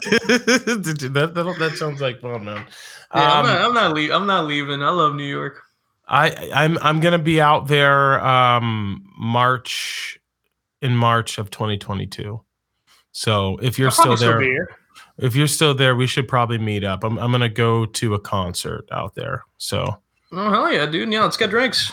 [1.36, 2.66] that that sounds like fun, man.
[3.14, 3.62] Yeah, I'm Um, not.
[3.62, 4.82] I'm not, lea- I'm not leaving.
[4.84, 5.62] I love New York.
[6.08, 10.20] I I'm I'm gonna be out there um March
[10.82, 12.42] in March of 2022.
[13.12, 14.58] So if you're I'll still there, be
[15.18, 17.04] if you're still there, we should probably meet up.
[17.04, 19.44] I'm I'm gonna go to a concert out there.
[19.58, 21.12] So Oh hell yeah, dude!
[21.12, 21.92] Yeah, let's get drinks.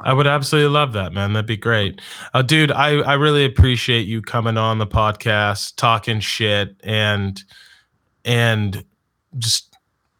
[0.00, 1.32] I would absolutely love that, man.
[1.32, 2.00] That'd be great.
[2.34, 7.42] Uh, dude, I, I really appreciate you coming on the podcast, talking shit and
[8.24, 8.84] and
[9.38, 9.65] just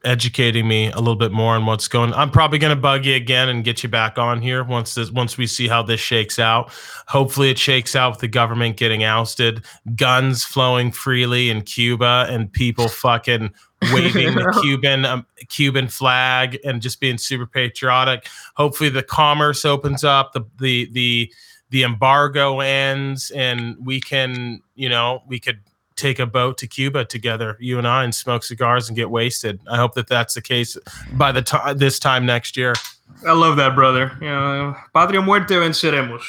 [0.06, 2.14] educating me a little bit more on what's going.
[2.14, 5.36] I'm probably gonna bug you again and get you back on here once this once
[5.36, 6.70] we see how this shakes out.
[7.08, 9.64] Hopefully it shakes out with the government getting ousted,
[9.96, 13.52] guns flowing freely in Cuba and people fucking
[13.92, 18.26] waving the Cuban um, Cuban flag and just being super patriotic.
[18.54, 21.32] Hopefully the commerce opens up, the the the
[21.70, 25.60] the embargo ends, and we can you know we could
[25.96, 29.60] take a boat to Cuba together, you and I, and smoke cigars and get wasted.
[29.68, 30.76] I hope that that's the case
[31.12, 32.74] by the time this time next year.
[33.26, 34.16] I love that, brother.
[34.20, 36.22] You know, patria muerte venceremos.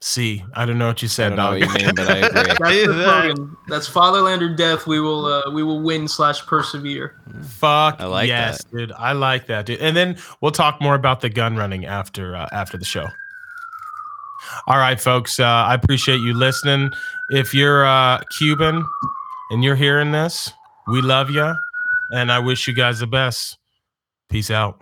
[0.00, 1.80] See, I don't know what you I said, don't know what dog.
[1.80, 2.26] you mean, but I agree.
[2.86, 3.56] That's the slogan.
[3.68, 4.86] That's fatherland or death.
[4.88, 5.26] We will.
[5.26, 7.14] Uh, we will win slash persevere.
[7.44, 8.90] Fuck I like yes, dude.
[8.92, 9.78] I like that, dude.
[9.80, 13.06] And then we'll talk more about the gun running after uh, after the show.
[14.66, 15.38] All right, folks.
[15.38, 16.90] Uh, I appreciate you listening.
[17.34, 18.84] If you're uh, Cuban
[19.50, 20.52] and you're hearing this,
[20.86, 21.54] we love you,
[22.10, 23.56] and I wish you guys the best.
[24.28, 24.78] Peace out.